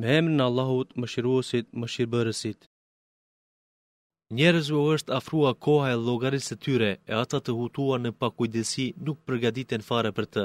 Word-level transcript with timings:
me 0.00 0.08
emrin 0.18 0.40
Allahut 0.48 0.88
më 1.02 1.06
shiruosit 1.12 1.66
më 1.82 1.86
shirëbërësit. 1.92 2.60
Njerëzve 4.38 4.80
është 4.94 5.14
afrua 5.18 5.52
koha 5.66 5.88
e 5.94 6.00
logarisë 6.06 6.48
të 6.52 6.58
tyre 6.66 6.90
e 7.12 7.14
ata 7.24 7.38
të 7.44 7.52
hutua 7.60 7.96
në 8.00 8.10
pakujdesi 8.24 8.86
nuk 9.06 9.22
përgaditen 9.26 9.86
fare 9.90 10.10
për 10.16 10.26
të. 10.34 10.44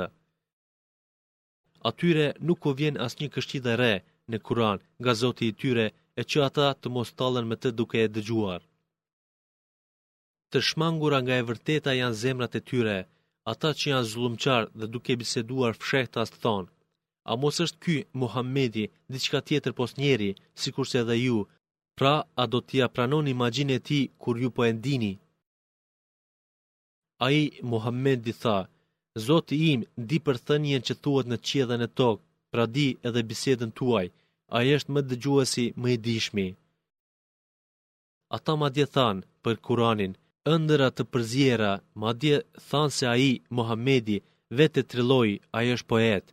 Atyre 1.91 2.27
nuk 2.47 2.67
o 2.69 2.71
vjen 2.79 2.99
asnjë 3.07 3.31
kështjidhe 3.33 3.73
re 3.83 3.93
në 4.31 4.37
Kur'an 4.47 4.79
nga 5.01 5.11
Zoti 5.21 5.45
i 5.51 5.57
tyre 5.61 5.87
e 6.19 6.21
që 6.29 6.37
ata 6.47 6.67
të 6.81 6.87
mos 6.95 7.09
tallen 7.19 7.45
me 7.49 7.55
të 7.61 7.69
duke 7.79 7.97
e 8.05 8.11
dëgjuar. 8.15 8.61
Të 10.51 10.59
shmangura 10.67 11.19
nga 11.23 11.33
e 11.39 11.47
vërteta 11.49 11.91
janë 12.01 12.19
zemrat 12.23 12.53
e 12.59 12.65
tyre, 12.69 12.97
ata 13.53 13.69
që 13.77 13.85
janë 13.91 14.09
zullumqar 14.11 14.63
dhe 14.79 14.85
duke 14.93 15.13
biseduar 15.21 15.73
fshehtas 15.81 16.29
thonë, 16.43 16.69
A 17.29 17.35
mos 17.41 17.57
është 17.65 17.81
ky 17.83 17.95
Muhammedi 18.21 18.85
diçka 19.13 19.39
tjetër 19.47 19.73
pos 19.79 19.91
njeri, 20.01 20.31
si 20.59 20.67
kurse 20.75 20.97
edhe 21.03 21.15
ju, 21.25 21.37
pra 21.97 22.13
a 22.41 22.43
do 22.51 22.59
t'ja 22.67 22.87
pranon 22.95 23.25
imagjin 23.35 23.69
e 23.77 23.79
ti 23.87 23.99
kur 24.21 24.35
ju 24.43 24.49
po 24.55 24.61
endini? 24.71 25.13
A 27.25 27.25
i 27.41 27.43
Muhammedi 27.71 28.33
tha, 28.41 28.57
Zoti 29.27 29.55
im 29.71 29.79
di 30.09 30.17
për 30.25 30.35
thënjen 30.47 30.81
që 30.87 30.93
thuat 31.03 31.25
në 31.29 31.37
qiedhen 31.47 31.81
e 31.87 31.93
tokë, 31.99 32.23
pra 32.51 32.63
di 32.75 32.87
edhe 33.07 33.21
bisedën 33.29 33.71
tuaj, 33.79 34.07
a 34.55 34.57
i 34.65 34.67
është 34.77 34.91
më 34.93 35.01
dëgjuesi 35.09 35.65
më 35.81 35.87
i 35.95 35.97
dishmi. 36.05 36.47
Ata 38.35 38.53
ma 38.59 38.67
dje 38.75 38.85
thanë 38.95 39.23
për 39.43 39.55
Kuranin, 39.65 40.13
ëndëra 40.55 40.87
të 40.93 41.03
përzjera, 41.11 41.71
ma 42.01 42.09
dje 42.21 42.35
thanë 42.69 42.95
se 42.97 43.05
a 43.13 43.15
i, 43.31 43.31
Mohamedi, 43.57 44.17
vetë 44.57 44.79
të 44.83 44.87
triloj, 44.91 45.29
a 45.57 45.57
i 45.67 45.73
është 45.75 45.89
poetë 45.91 46.29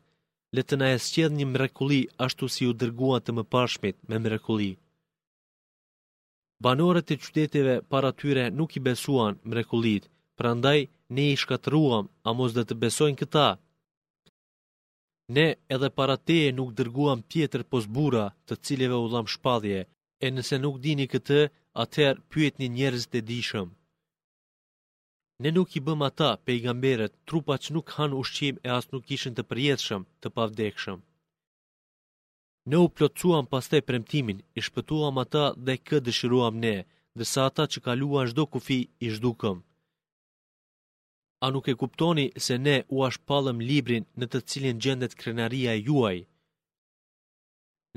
le 0.57 0.63
të 0.65 0.75
na 0.81 0.87
e 0.97 0.99
sqedh 1.07 1.35
një 1.39 1.47
mrekulli 1.55 2.01
ashtu 2.27 2.45
si 2.55 2.69
u 2.71 2.73
dërguat 2.81 3.23
të 3.25 3.33
më 3.37 3.43
pashmit 3.53 3.97
me 4.09 4.17
mrekulli. 4.25 4.71
Banorët 6.65 7.11
e 7.15 7.21
qyteteve 7.23 7.75
para 7.93 8.11
tyre 8.21 8.45
nuk 8.59 8.71
i 8.79 8.85
besuan 8.89 9.35
mrekullit, 9.51 10.05
pra 10.39 10.51
ndaj 10.59 10.81
ne 11.15 11.25
i 11.35 11.37
shkatruam, 11.43 12.05
a 12.29 12.31
mos 12.39 12.51
dhe 12.57 12.63
të 12.67 12.75
besojnë 12.83 13.19
këta. 13.21 13.49
Ne 15.37 15.47
edhe 15.75 15.89
para 15.99 16.17
teje 16.27 16.49
nuk 16.59 16.71
dërguam 16.79 17.19
pjetër 17.31 17.63
pos 17.71 17.85
bura 17.95 18.27
të 18.47 18.55
cileve 18.65 18.97
u 19.05 19.09
dham 19.13 19.27
shpadhje, 19.35 19.81
e 20.25 20.27
nëse 20.35 20.57
nuk 20.65 20.77
dini 20.85 21.07
këtë, 21.13 21.41
atëherë 21.83 22.23
pyet 22.33 22.55
një 22.61 22.69
njerëz 22.79 23.05
të 23.13 23.19
dishëm. 23.31 23.69
Ne 25.41 25.51
nuk 25.55 25.77
i 25.79 25.81
bëm 25.87 26.01
ata, 26.07 26.31
pejgamberet, 26.47 27.13
trupa 27.31 27.55
që 27.63 27.71
nuk 27.75 27.93
hanë 27.97 28.17
ushqim 28.23 28.55
e 28.67 28.71
as 28.79 28.89
nuk 28.93 29.11
ishin 29.17 29.37
të 29.37 29.43
përjetëshëm, 29.51 30.03
të 30.23 30.29
pavdekshëm. 30.37 30.99
Ne 32.71 32.77
u 32.85 32.89
plotësuam 32.97 33.47
pastaj 33.53 33.81
premtimin, 33.89 34.41
i 34.59 34.61
shpëtuam 34.67 35.17
ata 35.25 35.45
dhe 35.67 35.77
këtë 35.87 36.05
dëshiruam 36.09 36.59
ne, 36.65 36.75
dhe 37.19 37.25
sa 37.33 37.47
ata 37.51 37.65
që 37.73 37.79
kaluan 37.87 38.27
shdo 38.31 38.45
kufi, 38.53 38.81
i 39.07 39.09
shdukëm. 39.15 39.59
A 41.45 41.47
nuk 41.55 41.71
e 41.71 41.75
kuptoni 41.81 42.27
se 42.47 42.55
ne 42.67 42.75
u 42.95 43.05
ashpallëm 43.09 43.59
librin 43.71 44.09
në 44.19 44.27
të 44.33 44.39
cilin 44.51 44.83
gjendet 44.85 45.15
krenaria 45.21 45.71
e 45.79 45.85
juaj? 45.89 46.19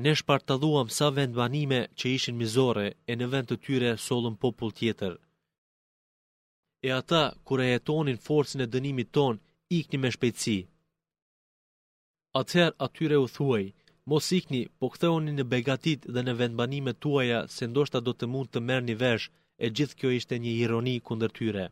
Ne 0.04 0.14
shpartaluam 0.20 0.88
sa 0.98 1.08
vendbanime 1.18 1.82
që 1.98 2.06
ishin 2.18 2.40
mizore 2.44 2.88
e 3.10 3.14
në 3.20 3.26
vend 3.34 3.50
të 3.52 3.58
tyre 3.66 3.92
solën 4.08 4.36
popull 4.44 4.72
tjetër 4.80 5.14
e 6.88 6.90
ata 7.02 7.24
kur 7.46 7.60
e 7.66 7.68
jetonin 7.74 8.24
forcën 8.26 8.62
e 8.66 8.72
dënimit 8.74 9.10
ton, 9.16 9.36
ikni 9.78 9.98
me 10.02 10.10
shpejtësi. 10.16 10.58
Atëherë 12.40 12.78
atyre 12.86 13.16
u 13.26 13.28
thuaj, 13.36 13.66
mos 14.10 14.26
ikni, 14.40 14.62
po 14.78 14.86
këtheoni 14.94 15.32
në 15.36 15.44
begatit 15.54 16.02
dhe 16.14 16.22
në 16.26 16.34
vendbanimet 16.40 17.02
tuaja, 17.04 17.40
se 17.56 17.64
ndoshta 17.68 18.00
do 18.06 18.12
të 18.16 18.26
mund 18.34 18.48
të 18.52 18.60
merrni 18.70 18.96
vesh, 19.04 19.28
e 19.64 19.66
gjithë 19.76 19.98
kjo 20.00 20.10
ishte 20.20 20.36
një 20.44 20.52
ironi 20.64 20.96
kundër 21.08 21.32
tyre. 21.38 21.66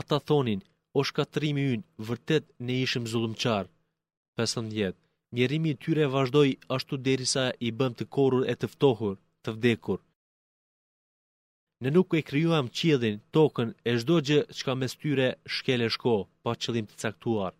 Ata 0.00 0.16
thonin, 0.28 0.60
o 0.98 1.00
shkatrimi 1.08 1.62
ynë, 1.74 1.86
vërtet 2.08 2.44
ne 2.66 2.74
ishim 2.84 3.04
zullumçar. 3.12 3.64
15 4.36 5.02
Njerimi 5.38 5.72
tyre 5.82 6.04
vazhdoj 6.14 6.48
ashtu 6.76 6.94
derisa 7.06 7.44
i 7.66 7.68
bëm 7.78 7.92
të 7.98 8.04
korur 8.14 8.42
e 8.52 8.54
të 8.60 8.66
ftohur, 8.74 9.14
të 9.42 9.50
vdekur. 9.56 9.98
Ne 11.84 11.90
nuk 11.96 12.10
e 12.18 12.20
krijuam 12.28 12.66
qiellin, 12.78 13.16
tokën 13.34 13.70
e 13.90 13.92
çdo 14.00 14.16
gjë 14.26 14.38
që 14.56 14.62
ka 14.66 14.72
mes 14.82 14.92
tyre 15.00 15.28
shkelë 15.56 15.88
shko, 15.94 16.12
pa 16.42 16.50
qëllim 16.62 16.86
të 16.88 16.96
caktuar. 17.02 17.52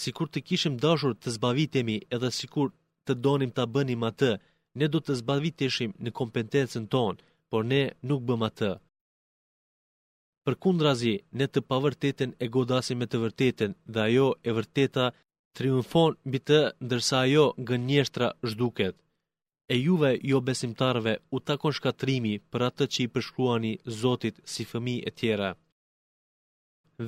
Si 0.00 0.10
kur 0.16 0.28
të 0.32 0.40
kishim 0.48 0.74
dashur 0.84 1.12
të 1.22 1.28
zbavitemi 1.36 1.96
edhe 2.16 2.28
si 2.38 2.46
kur 2.54 2.68
të 3.06 3.12
donim 3.26 3.52
të 3.56 3.62
bënim 3.74 4.02
atë, 4.10 4.30
ne 4.78 4.86
do 4.92 4.98
të 5.04 5.12
zbaviteshim 5.20 5.90
në 6.04 6.10
kompetencën 6.20 6.84
tonë, 6.94 7.20
por 7.50 7.62
ne 7.72 7.82
nuk 8.08 8.20
bëm 8.28 8.42
atë. 8.48 8.72
Për 10.44 10.54
ne 11.40 11.46
të 11.52 11.60
pavërteten 11.70 12.30
e 12.42 12.46
godasim 12.56 12.96
me 12.98 13.06
të 13.10 13.16
vërteten 13.26 13.70
dhe 13.92 14.00
ajo 14.08 14.26
e 14.48 14.50
vërteta 14.58 15.04
triumfon 15.56 16.12
mbi 16.28 16.38
të 16.48 16.60
ndërsa 16.86 17.16
ajo 17.26 17.44
gënjeshtra 17.68 18.28
zhduket. 18.52 18.96
E 19.72 19.74
juve 19.86 20.12
jo 20.30 20.38
besimtarve 20.48 21.12
u 21.36 21.38
takon 21.48 21.72
shkatrimi 21.78 22.30
për 22.54 22.62
atë 22.68 22.84
që 22.94 23.00
i 23.02 23.08
përshkruani 23.16 23.72
Zotit 24.02 24.38
si 24.52 24.64
fëmi 24.70 24.94
e 25.08 25.10
tjera. 25.18 25.50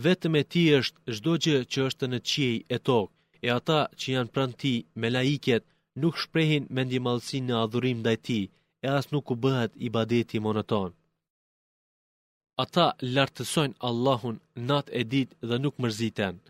Vetëm 0.06 0.36
e 0.40 0.42
ti 0.52 0.64
është 0.80 1.14
zdo 1.18 1.36
gjë 1.44 1.56
që 1.72 1.86
është 1.90 2.06
në 2.12 2.18
qiej 2.30 2.56
e 2.76 2.78
tokë, 2.88 3.14
e 3.46 3.48
ata 3.58 3.78
që 4.00 4.12
janë 4.16 4.32
pranë 4.34 4.58
ti 4.62 4.74
me 5.00 5.08
laiket 5.14 5.64
nuk 6.02 6.20
shprehin 6.22 6.68
me 6.74 6.84
ndjemalësi 6.84 7.40
në 7.48 7.56
adhurim 7.62 8.04
dhe 8.06 8.14
ti, 8.26 8.38
e 8.84 8.86
as 8.98 9.10
nuk 9.14 9.32
u 9.32 9.36
bëhet 9.44 9.72
i 9.86 9.88
badeti 9.96 10.42
monoton. 10.46 10.92
Ata 12.64 12.86
lartësojnë 13.14 13.80
Allahun 13.88 14.38
natë 14.70 14.92
e 15.00 15.02
ditë 15.12 15.40
dhe 15.48 15.56
nuk 15.64 15.80
mërziten 15.84 16.42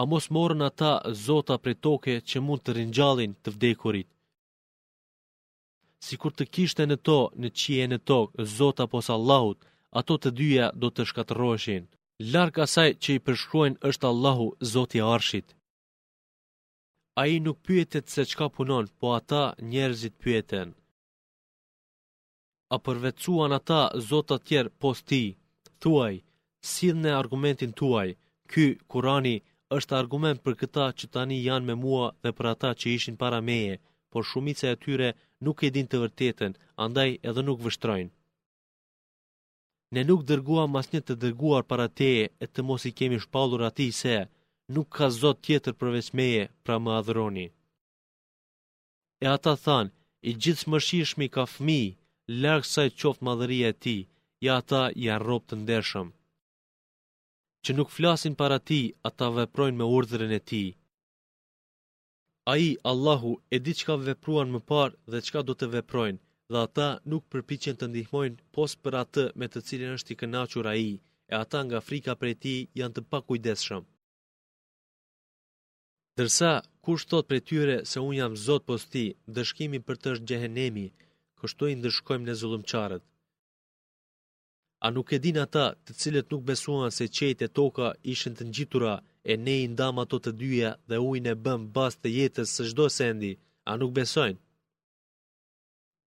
a 0.00 0.04
mos 0.12 0.24
morën 0.36 0.62
ata 0.70 0.92
zota 1.26 1.54
për 1.64 1.74
toke 1.86 2.12
që 2.28 2.36
mund 2.46 2.62
të 2.64 2.70
rinjallin 2.78 3.32
të 3.42 3.50
vdekurit. 3.54 4.08
Si 6.04 6.14
kur 6.20 6.32
të 6.36 6.44
kishte 6.54 6.84
në 6.88 6.96
to, 7.08 7.18
në 7.40 7.48
qie 7.58 7.82
në 7.90 7.98
tokë, 8.10 8.40
zota 8.58 8.84
pos 8.92 9.06
Allahut, 9.16 9.58
ato 10.00 10.14
të 10.20 10.30
dyja 10.40 10.66
do 10.80 10.88
të 10.92 11.02
shkatëroshin. 11.10 11.84
Lark 12.34 12.54
asaj 12.64 12.88
që 13.02 13.10
i 13.16 13.22
përshkruajnë 13.26 13.78
është 13.88 14.06
Allahu, 14.12 14.46
zoti 14.74 15.00
arshit. 15.14 15.48
A 17.20 17.22
i 17.34 17.40
nuk 17.46 17.58
pyetet 17.66 18.06
se 18.14 18.22
qka 18.30 18.46
punon, 18.56 18.86
po 18.98 19.06
ata 19.18 19.42
njerëzit 19.70 20.14
pyeten. 20.22 20.68
A 22.74 22.76
përvecuan 22.84 23.52
ata 23.58 23.82
zota 24.10 24.36
tjerë 24.46 24.74
pos 24.80 24.98
ti, 25.08 25.24
thuaj, 25.82 26.14
sidhne 26.72 27.10
argumentin 27.22 27.72
tuaj, 27.80 28.08
ky 28.52 28.64
Kurani 28.92 29.36
është 29.76 29.94
argument 29.98 30.38
për 30.44 30.54
këta 30.62 30.84
që 30.98 31.08
tani 31.14 31.36
janë 31.44 31.66
me 31.70 31.74
mua 31.82 32.04
dhe 32.22 32.30
për 32.36 32.46
ata 32.52 32.68
që 32.80 32.92
ishin 32.98 33.16
para 33.22 33.40
meje, 33.48 33.74
por 34.12 34.24
shumica 34.28 34.66
e 34.72 34.78
tyre 34.84 35.08
nuk 35.44 35.58
e 35.66 35.70
din 35.74 35.88
të 35.90 36.00
vërtetën, 36.04 36.54
andaj 36.84 37.10
edhe 37.28 37.42
nuk 37.48 37.60
vështrojnë. 37.66 38.10
Ne 39.94 40.02
nuk 40.08 40.22
dërguam 40.30 40.72
mas 40.76 40.88
një 40.92 41.00
të 41.06 41.14
dërguar 41.22 41.62
para 41.70 41.86
teje 42.00 42.24
e 42.42 42.46
të 42.48 42.60
mos 42.68 42.82
i 42.90 42.92
kemi 42.98 43.18
shpallur 43.24 43.62
ati 43.70 43.88
se 44.00 44.16
nuk 44.74 44.88
ka 44.96 45.06
zot 45.20 45.38
tjetër 45.46 45.74
përveç 45.80 46.08
meje 46.18 46.42
pra 46.64 46.76
më 46.82 46.90
adhëroni. 47.00 47.46
E 49.24 49.26
ata 49.36 49.52
thanë, 49.64 49.92
i 50.28 50.30
gjithë 50.42 50.68
më 50.72 50.78
shishmi 50.88 51.26
ka 51.34 51.44
fmi, 51.54 51.80
lërgë 52.42 52.70
saj 52.74 52.88
qoftë 53.00 53.24
madhëria 53.28 53.68
e 53.72 53.78
ti, 53.82 53.96
ja 54.44 54.52
ata 54.60 54.82
janë 55.06 55.26
ropë 55.28 55.48
të 55.48 55.54
ndershëm 55.62 56.08
që 57.68 57.74
nuk 57.78 57.90
flasin 57.96 58.34
para 58.40 58.56
ti, 58.68 58.80
ata 59.08 59.26
veprojnë 59.38 59.76
me 59.78 59.86
urdhren 59.96 60.32
e 60.38 60.40
ti. 60.50 60.64
A 62.52 62.54
i, 62.68 62.70
Allahu, 62.92 63.32
e 63.54 63.58
di 63.66 63.72
qka 63.80 63.94
vepruan 64.08 64.48
më 64.54 64.60
parë 64.70 64.96
dhe 65.12 65.18
qka 65.26 65.40
do 65.48 65.54
të 65.58 65.66
veprojnë, 65.76 66.22
dhe 66.52 66.58
ata 66.66 66.88
nuk 67.10 67.24
përpichen 67.32 67.76
të 67.78 67.86
ndihmojnë 67.90 68.40
pos 68.54 68.72
për 68.82 68.94
atë 69.02 69.24
me 69.38 69.46
të 69.50 69.60
cilin 69.68 69.92
është 69.96 70.12
i 70.12 70.16
kënachur 70.20 70.66
a 70.72 70.74
i, 70.88 70.92
e 71.32 71.34
ata 71.42 71.58
nga 71.64 71.80
frika 71.88 72.12
për 72.20 72.28
ti 72.44 72.54
janë 72.80 72.94
të 72.96 73.02
pak 73.10 73.24
kujdeshëm. 73.28 73.84
Dërsa, 76.20 76.52
kur 76.84 76.96
shtot 77.02 77.24
për 77.30 77.40
tyre 77.48 77.76
se 77.90 77.98
unë 78.08 78.18
jam 78.22 78.32
zotë 78.46 78.68
posti, 78.70 79.04
dëshkimi 79.36 79.80
për 79.86 79.96
të 80.00 80.06
është 80.14 80.28
gjehenemi, 80.30 80.86
kështu 81.38 81.64
i 81.72 81.76
ndëshkojmë 81.80 82.28
në 82.28 82.38
zullumqarët. 82.40 83.04
A 84.80 84.88
nuk 84.90 85.10
e 85.10 85.18
din 85.24 85.38
ata 85.44 85.64
të 85.84 85.92
cilët 86.00 86.30
nuk 86.32 86.42
besuan 86.50 86.90
se 86.96 87.04
qejt 87.16 87.38
e 87.46 87.48
toka 87.58 87.86
ishën 88.12 88.34
të 88.36 88.42
ngjitura 88.48 88.94
e 89.30 89.32
ne 89.44 89.54
i 89.64 89.66
ndam 89.74 89.96
ato 90.02 90.16
të 90.22 90.30
dyja 90.40 90.70
dhe 90.88 90.96
ujin 91.08 91.26
e 91.32 91.34
bëm 91.44 91.62
bas 91.76 91.94
të 92.02 92.08
jetës 92.18 92.48
së 92.56 92.62
çdo 92.70 92.86
sendi, 92.98 93.32
a 93.70 93.72
nuk 93.80 93.92
besojnë? 93.98 94.40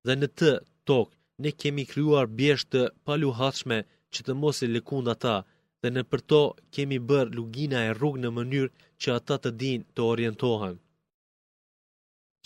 Dhe 0.06 0.14
në 0.20 0.28
të 0.40 0.52
tokë 0.90 1.16
ne 1.44 1.50
kemi 1.62 1.84
kryuar 1.92 2.28
bjeshtë 2.38 2.70
të 2.84 2.92
paluhatshme 3.06 3.78
që 4.14 4.20
të 4.26 4.32
mos 4.42 4.58
i 4.66 4.68
lëkund 4.76 5.08
ata 5.16 5.36
dhe 5.82 5.90
në 5.94 6.02
përto 6.10 6.42
kemi 6.74 6.98
bër 7.10 7.26
lugina 7.38 7.80
e 7.90 7.92
rrugë 7.98 8.22
në 8.24 8.30
mënyrë 8.38 8.72
që 9.02 9.08
ata 9.20 9.36
të 9.44 9.50
dinë 9.62 9.88
të 9.94 10.02
orientohen. 10.14 10.76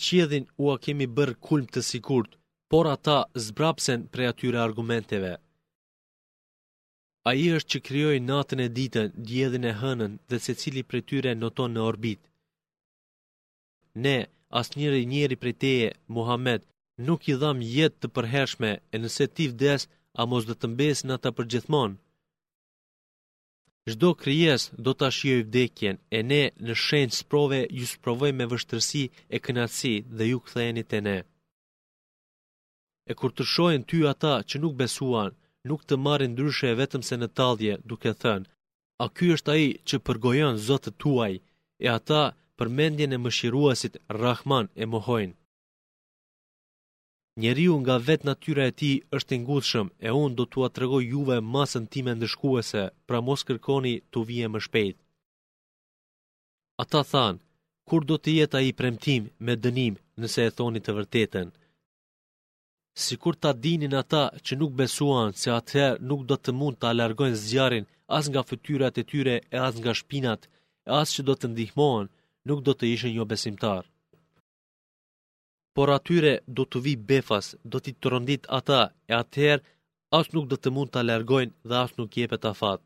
Qiedhin 0.04 0.44
ua 0.64 0.74
kemi 0.84 1.06
bër 1.16 1.30
kulm 1.46 1.66
të 1.74 1.80
sigurt, 1.90 2.30
por 2.70 2.84
ata 2.96 3.18
zbrapsen 3.46 4.00
prej 4.12 4.26
atyre 4.32 4.58
argumenteve. 4.68 5.34
A 7.26 7.34
i 7.42 7.46
është 7.56 7.70
që 7.72 7.78
kryoj 7.88 8.16
natën 8.28 8.60
e 8.64 8.68
ditën, 8.78 9.08
djedhën 9.28 9.64
e 9.70 9.74
hënën 9.80 10.12
dhe 10.28 10.38
se 10.44 10.52
cili 10.60 10.82
për 10.90 11.00
tyre 11.08 11.32
noton 11.42 11.70
në 11.74 11.80
orbit. 11.90 12.20
Ne, 14.04 14.16
as 14.60 14.66
njëri 14.78 15.02
njëri 15.12 15.36
për 15.42 15.50
teje, 15.62 15.88
Muhammed, 16.16 16.62
nuk 17.08 17.20
i 17.32 17.34
dham 17.42 17.58
jetë 17.76 17.98
të 18.00 18.08
përhershme 18.16 18.70
e 18.94 18.96
nëse 19.02 19.24
ti 19.34 19.44
vdes, 19.52 19.82
a 20.20 20.22
mos 20.30 20.44
dhe 20.48 20.54
të 20.58 20.66
mbes 20.74 20.98
në 21.08 21.16
ta 21.22 21.30
përgjithmon. 21.38 21.96
Shdo 23.92 24.08
kryes 24.22 24.62
do 24.86 24.90
të 24.96 25.02
ashjoj 25.10 25.40
vdekjen, 25.48 25.96
e 26.16 26.18
ne 26.30 26.42
në 26.66 26.74
shenjë 26.86 27.16
sprove 27.22 27.58
ju 27.78 27.86
sprovoj 27.94 28.30
me 28.38 28.44
vështërsi 28.52 29.02
e 29.34 29.36
kënatësi 29.44 29.94
dhe 30.16 30.24
ju 30.30 30.38
ktheheni 30.46 30.84
te 30.90 30.98
ne. 31.08 31.18
E 33.10 33.12
kur 33.18 33.30
të 33.34 33.44
shojnë 33.52 33.86
ty 33.90 33.98
ata 34.14 34.34
që 34.48 34.56
nuk 34.62 34.74
besuan, 34.82 35.32
nuk 35.68 35.82
të 35.88 35.96
marrin 36.06 36.32
ndryshe 36.34 36.70
vetëm 36.80 37.02
se 37.08 37.14
në 37.18 37.28
tallje, 37.38 37.74
duke 37.90 38.10
thënë: 38.22 38.48
"A 39.04 39.04
ky 39.16 39.26
është 39.36 39.50
ai 39.56 39.66
që 39.88 40.02
përgojon 40.06 40.54
Zotin 40.66 40.94
tuaj?" 41.02 41.32
E 41.86 41.88
ata 41.98 42.22
përmendjen 42.58 43.12
e 43.16 43.22
mëshiruesit 43.24 43.94
Rahman 44.22 44.66
e 44.82 44.84
mohojnë. 44.92 45.34
Njeriu 47.42 47.74
nga 47.82 47.96
vet 48.08 48.22
natyra 48.28 48.64
e 48.70 48.76
tij 48.80 48.96
është 49.16 49.32
i 49.36 49.42
ngushëm 49.46 49.86
e 50.06 50.08
unë 50.24 50.36
do 50.38 50.44
t'ua 50.52 50.68
tregoj 50.76 51.02
juve 51.12 51.36
masën 51.54 51.84
time 51.92 52.12
ndëshkuese, 52.16 52.82
pra 53.08 53.18
mos 53.26 53.40
kërkoni 53.48 53.94
tu 54.12 54.18
vije 54.28 54.48
më 54.52 54.58
shpejt. 54.66 54.96
Ata 56.82 57.00
than, 57.12 57.34
kur 57.88 58.00
do 58.10 58.16
të 58.22 58.30
jetë 58.38 58.56
ai 58.60 58.76
premtim 58.80 59.22
me 59.44 59.54
dënim, 59.64 59.94
nëse 60.20 60.40
e 60.48 60.54
thoni 60.58 60.80
të 60.82 60.90
vërtetën? 60.98 61.48
si 63.02 63.14
kur 63.22 63.34
ta 63.42 63.50
dinin 63.64 63.94
ata 64.02 64.24
që 64.44 64.52
nuk 64.60 64.72
besuan 64.80 65.30
se 65.40 65.48
atëherë 65.58 66.00
nuk 66.08 66.20
do 66.30 66.36
të 66.42 66.50
mund 66.60 66.76
të 66.80 66.86
alargojnë 66.92 67.40
zjarin 67.48 67.84
as 68.18 68.24
nga 68.30 68.42
fëtyrat 68.48 68.94
e 69.02 69.04
tyre 69.10 69.36
e 69.56 69.58
as 69.68 69.74
nga 69.82 69.92
shpinat, 70.00 70.40
e 70.88 70.90
as 71.00 71.08
që 71.14 71.20
do 71.28 71.34
të 71.38 71.46
ndihmojnë, 71.52 72.12
nuk 72.48 72.58
do 72.66 72.72
të 72.76 72.84
ishën 72.94 73.12
jo 73.18 73.24
besimtar. 73.32 73.82
Por 75.74 75.88
atyre 75.98 76.32
do 76.56 76.62
të 76.70 76.78
vi 76.86 76.94
befas, 77.10 77.46
do 77.70 77.76
t'i 77.82 77.92
të 77.98 78.06
rëndit 78.12 78.42
ata, 78.58 78.80
e 79.10 79.14
atëherë 79.22 79.64
as 80.18 80.26
nuk 80.34 80.46
do 80.50 80.56
të 80.60 80.68
mund 80.74 80.88
të 80.90 80.98
alargojnë 81.02 81.56
dhe 81.68 81.76
as 81.84 81.92
nuk 81.98 82.10
jepet 82.20 82.44
afat. 82.52 82.80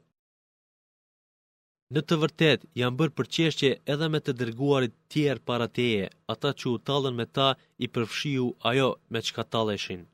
Në 1.96 2.00
të 2.08 2.16
vërtet, 2.22 2.64
janë 2.80 2.98
bërë 2.98 3.14
përqeshtje 3.18 3.68
edhe 3.92 4.08
me 4.14 4.18
të 4.26 4.32
dërguarit 4.40 4.92
tjerë 5.12 5.44
para 5.48 5.66
teje, 5.78 6.04
ata 6.34 6.50
që 6.60 6.66
u 6.74 6.76
talën 6.90 7.14
me 7.20 7.26
ta 7.38 7.46
i 7.84 7.86
përfshiu 7.96 8.44
ajo 8.70 8.84
me 9.14 9.20
që 9.28 9.34
ka 9.38 9.44
taleshin. 9.54 10.04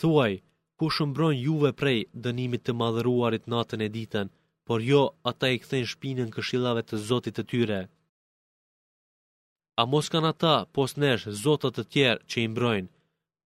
Thuaj, 0.00 0.34
ku 0.78 0.88
shëmbron 0.96 1.36
juve 1.40 1.72
prej 1.82 1.98
dënimit 2.26 2.62
të 2.66 2.72
madhëruarit 2.80 3.50
natën 3.54 3.84
e 3.86 3.90
ditën, 3.96 4.32
por 4.68 4.78
jo 4.90 5.02
ata 5.32 5.52
i 5.56 5.60
këthejnë 5.64 5.90
shpinën 5.92 6.32
këshillave 6.38 6.82
të 6.88 7.02
zotit 7.10 7.36
të 7.38 7.44
tyre. 7.52 7.80
A 9.80 9.84
mos 9.92 10.08
kanë 10.12 10.30
ata 10.32 10.54
pos 10.76 10.96
nesh 11.02 11.28
zotat 11.44 11.74
të 11.76 11.84
tjerë 11.92 12.24
që 12.30 12.38
i 12.40 12.46
mbrojnë, 12.54 12.90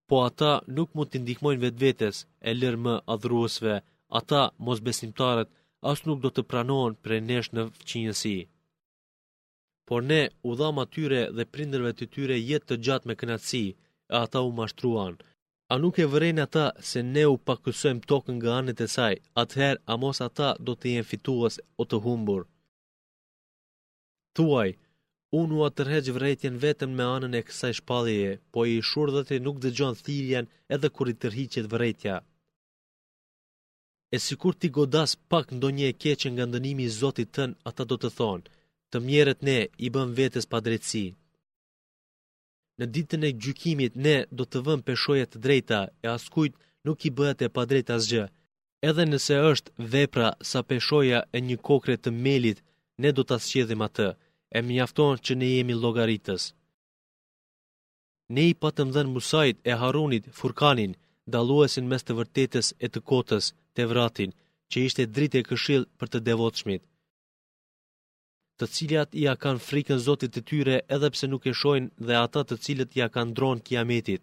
po 0.08 0.22
ata 0.28 0.52
nuk 0.76 0.94
mund 0.94 1.10
të 1.12 1.24
ndihmojnë 1.24 1.62
vetë 1.66 1.82
vetës 1.84 2.16
e 2.50 2.54
lërë 2.60 2.82
më 2.86 2.94
adhruësve, 3.16 3.74
ata 4.20 4.40
mos 4.66 4.78
besimtarët, 4.88 5.50
as 5.90 6.00
nuk 6.08 6.18
do 6.24 6.30
të 6.32 6.42
pranohen 6.50 6.94
për 7.04 7.12
e 7.18 7.20
nesh 7.30 7.50
në 7.56 7.62
fëqinjësi. 7.78 8.36
Por 9.88 10.00
ne 10.10 10.20
u 10.48 10.54
dham 10.60 10.78
atyre 10.84 11.20
dhe 11.36 11.44
prinderve 11.54 11.90
të 11.98 12.06
tyre 12.14 12.36
jetë 12.50 12.68
të 12.70 12.78
gjatë 12.86 13.08
me 13.10 13.16
kënatësi, 13.22 13.64
e 14.14 14.16
ata 14.24 14.40
u 14.48 14.52
mashtruan. 14.60 15.18
A 15.72 15.78
nuk 15.82 15.98
e 15.98 16.06
vërejnë 16.12 16.44
ata 16.46 16.64
se 16.90 17.02
ne 17.14 17.24
u 17.34 17.36
pakësojmë 17.48 18.06
tokën 18.10 18.36
nga 18.40 18.54
anët 18.60 18.80
e 18.86 18.88
saj, 18.96 19.14
atëherë 19.42 19.82
a 19.92 19.96
mos 20.02 20.18
ata 20.28 20.48
do 20.66 20.72
të 20.76 20.94
jenë 20.94 21.08
fituas 21.10 21.60
o 21.80 21.88
të 21.90 22.00
humbur. 22.04 22.42
Tuaj, 24.36 24.70
unë 25.40 25.56
u 25.58 25.64
atërheqë 25.68 26.14
vërejtjen 26.16 26.60
vetën 26.64 26.92
me 26.98 27.06
anën 27.16 27.38
e 27.40 27.44
kësaj 27.48 27.74
shpallije, 27.80 28.32
po 28.52 28.64
i 28.74 28.78
shurë 28.90 29.14
dhe 29.16 29.22
të 29.28 29.42
nuk 29.46 29.60
dhe 29.64 29.74
gjonë 29.78 30.00
thirjen 30.06 30.50
edhe 30.76 30.92
kur 30.96 31.12
i 31.12 31.18
tërhiqet 31.24 31.68
vërejtja 31.72 32.20
e 34.14 34.16
si 34.26 34.34
kur 34.42 34.52
ti 34.60 34.68
godas 34.78 35.10
pak 35.30 35.46
ndonje 35.56 35.86
e 35.92 35.98
keqen 36.02 36.32
nga 36.34 36.46
ndënimi 36.48 36.82
i 36.86 36.94
Zotit 37.00 37.30
tën, 37.36 37.50
ata 37.68 37.82
do 37.90 37.96
të 38.00 38.08
thonë, 38.18 38.46
të 38.90 38.96
mjerët 39.06 39.40
ne 39.48 39.58
i 39.84 39.88
bën 39.94 40.08
vetës 40.18 40.46
pa 40.50 40.58
drejtësi. 40.64 41.06
Në 42.78 42.84
ditën 42.94 43.22
e 43.28 43.30
gjykimit 43.42 43.92
ne 44.06 44.16
do 44.38 44.42
të 44.50 44.58
vëm 44.66 44.80
peshoja 44.86 45.26
të 45.28 45.38
drejta 45.44 45.80
e 46.04 46.06
askujt 46.16 46.54
nuk 46.86 46.98
i 47.08 47.14
bëhet 47.16 47.40
e 47.46 47.52
pa 47.54 47.62
drejtë 47.70 47.94
asgjë. 47.98 48.24
Edhe 48.88 49.04
nëse 49.10 49.36
është 49.50 49.72
vepra 49.94 50.28
sa 50.50 50.60
peshoja 50.68 51.18
e 51.36 51.38
një 51.48 51.56
kokre 51.68 51.96
të 51.98 52.10
melit, 52.24 52.58
ne 53.02 53.08
do 53.16 53.22
ta 53.28 53.36
sqedhim 53.46 53.80
atë 53.88 54.08
e 54.56 54.58
mjafton 54.68 55.14
që 55.24 55.32
ne 55.38 55.48
jemi 55.54 55.74
llogaritës. 55.82 56.42
Ne 58.34 58.42
i 58.50 58.54
patëm 58.62 58.88
dhënë 58.94 59.12
Musait 59.14 59.56
e 59.70 59.72
Harunit 59.80 60.24
furkanin, 60.38 60.92
dalluesin 61.32 61.86
mes 61.90 62.02
të 62.04 62.12
vërtetës 62.18 62.66
e 62.84 62.86
të 62.92 63.00
kotës, 63.10 63.46
Tevratin, 63.76 64.30
që 64.72 64.82
ishte 64.88 65.04
drite 65.16 65.38
e 65.40 65.78
për 66.00 66.08
të 66.12 66.18
devotshmit. 66.28 66.82
Të 68.58 68.66
cilat 68.74 69.10
ia 69.24 69.32
kanë 69.44 69.62
frikën 69.68 70.00
Zotit 70.06 70.30
të 70.36 70.40
tyre 70.50 70.76
edhe 70.96 71.08
pse 71.14 71.26
nuk 71.30 71.44
e 71.50 71.52
shohin 71.60 71.86
dhe 72.06 72.14
ata 72.24 72.40
të 72.46 72.56
cilët 72.64 72.96
ia 72.98 73.08
kanë 73.16 73.34
dron 73.38 73.58
Kiametit. 73.66 74.22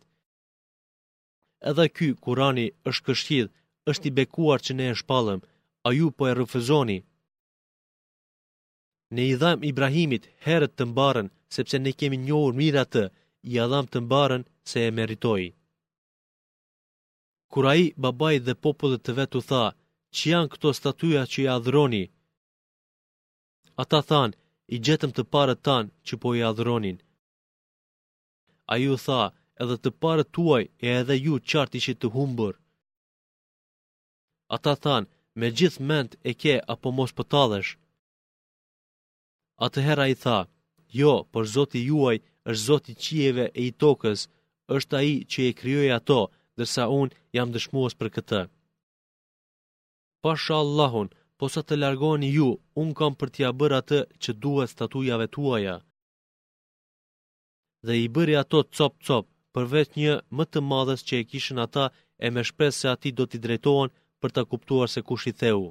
Edhe 1.71 1.86
ky 1.95 2.07
Kurani 2.24 2.68
është 2.92 3.06
këshill, 3.09 3.48
është 3.92 4.07
i 4.09 4.13
bekuar 4.19 4.59
që 4.65 4.71
ne 4.77 4.86
e 4.94 4.98
shpallëm, 5.01 5.39
a 5.88 5.89
ju 5.97 6.07
po 6.18 6.24
e 6.31 6.33
refuzoni? 6.42 7.00
Ne 9.15 9.24
i 9.31 9.36
dham 9.42 9.59
Ibrahimit 9.71 10.24
herët 10.45 10.74
të 10.77 10.83
mbarën, 10.92 11.27
sepse 11.57 11.75
ne 11.83 11.92
kemi 12.00 12.21
njohur 12.25 12.54
mirë 12.62 12.81
atë, 12.86 13.06
i 13.50 13.54
dham 13.71 13.88
të 13.92 13.97
mbarën 14.06 14.44
se 14.71 14.80
e 14.88 14.95
meritoi 15.00 15.50
kura 17.51 17.74
i 17.83 17.94
babaj 18.03 18.36
dhe 18.48 18.53
popullet 18.65 19.01
të 19.06 19.12
vetu 19.19 19.39
tha, 19.50 19.65
që 20.18 20.24
janë 20.33 20.51
këto 20.53 20.69
statuja 20.80 21.24
që 21.31 21.38
i 21.44 21.48
adhroni. 21.57 22.03
Ata 23.81 24.00
than, 24.09 24.31
i 24.74 24.75
gjetëm 24.86 25.12
të 25.13 25.24
pare 25.33 25.56
tanë 25.68 25.92
që 26.06 26.15
po 26.21 26.30
i 26.38 26.42
adhronin. 26.51 26.98
A 28.71 28.73
ju 28.83 28.94
tha, 29.06 29.23
edhe 29.61 29.75
të 29.83 29.90
pare 30.02 30.23
tuaj 30.35 30.64
e 30.85 30.97
edhe 31.02 31.16
ju 31.25 31.35
qartë 31.49 31.75
ishi 31.80 31.94
të 31.97 32.07
humbër. 32.16 32.54
Ata 34.56 34.73
than, 34.83 35.04
me 35.40 35.47
gjithë 35.57 35.83
mend 35.92 36.11
e 36.30 36.31
ke 36.42 36.54
apo 36.73 36.90
mos 36.97 37.11
pëtadhesh. 37.18 37.71
Po 39.57 39.68
a 39.80 39.81
hera 39.85 40.06
i 40.14 40.16
tha, 40.23 40.40
jo, 40.99 41.14
për 41.31 41.44
zoti 41.56 41.80
juaj 41.90 42.18
është 42.49 42.66
zoti 42.69 42.94
qieve 43.06 43.45
e 43.59 43.61
i 43.69 43.71
tokës, 43.81 44.19
është 44.75 44.94
a 44.99 45.02
i 45.14 45.16
që 45.31 45.40
e 45.49 45.57
kryoj 45.59 45.90
ato, 45.99 46.21
nështë 46.31 46.40
dërsa 46.61 46.85
unë 47.01 47.15
jam 47.37 47.49
dëshmuës 47.56 47.94
për 47.99 48.09
këtë. 48.15 48.41
Pasha 50.23 50.56
Allahun, 50.63 51.09
po 51.39 51.45
sa 51.53 51.61
të 51.65 51.75
largoni 51.83 52.30
ju, 52.37 52.47
unë 52.81 52.95
kam 52.99 53.13
për 53.19 53.30
t'ja 53.33 53.49
bërë 53.59 53.77
atë 53.81 53.99
që 54.21 54.31
duhet 54.44 54.69
statujave 54.75 55.25
tuaja. 55.35 55.75
Dhe 57.85 57.94
i 58.06 58.07
bëri 58.15 58.35
ato 58.41 58.59
cop-cop, 58.77 59.25
përveç 59.53 59.89
një 59.99 60.13
më 60.37 60.44
të 60.51 60.59
madhës 60.71 61.01
që 61.07 61.13
e 61.21 61.23
kishën 61.31 61.59
ata 61.65 61.85
e 62.25 62.27
me 62.33 62.41
shpresë 62.49 62.80
se 62.80 62.87
ati 62.95 63.09
do 63.18 63.23
t'i 63.27 63.39
drejtohen 63.45 63.89
për 64.21 64.30
të 64.33 64.41
kuptuar 64.51 64.89
se 64.94 65.01
kush 65.09 65.25
i 65.31 65.37
theu. 65.41 65.63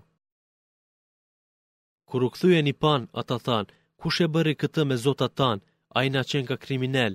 Kër 2.11 2.23
u 2.27 2.29
këthuje 2.35 2.61
një 2.67 2.75
pan, 2.83 3.03
ata 3.21 3.37
than, 3.47 3.65
kush 4.01 4.21
e 4.25 4.33
bëri 4.35 4.55
këtë 4.61 4.83
me 4.89 4.97
zota 5.05 5.29
tan, 5.39 5.59
a 5.97 5.99
i 6.07 6.09
na 6.13 6.23
qenë 6.31 6.49
ka 6.51 6.57
kriminel. 6.65 7.15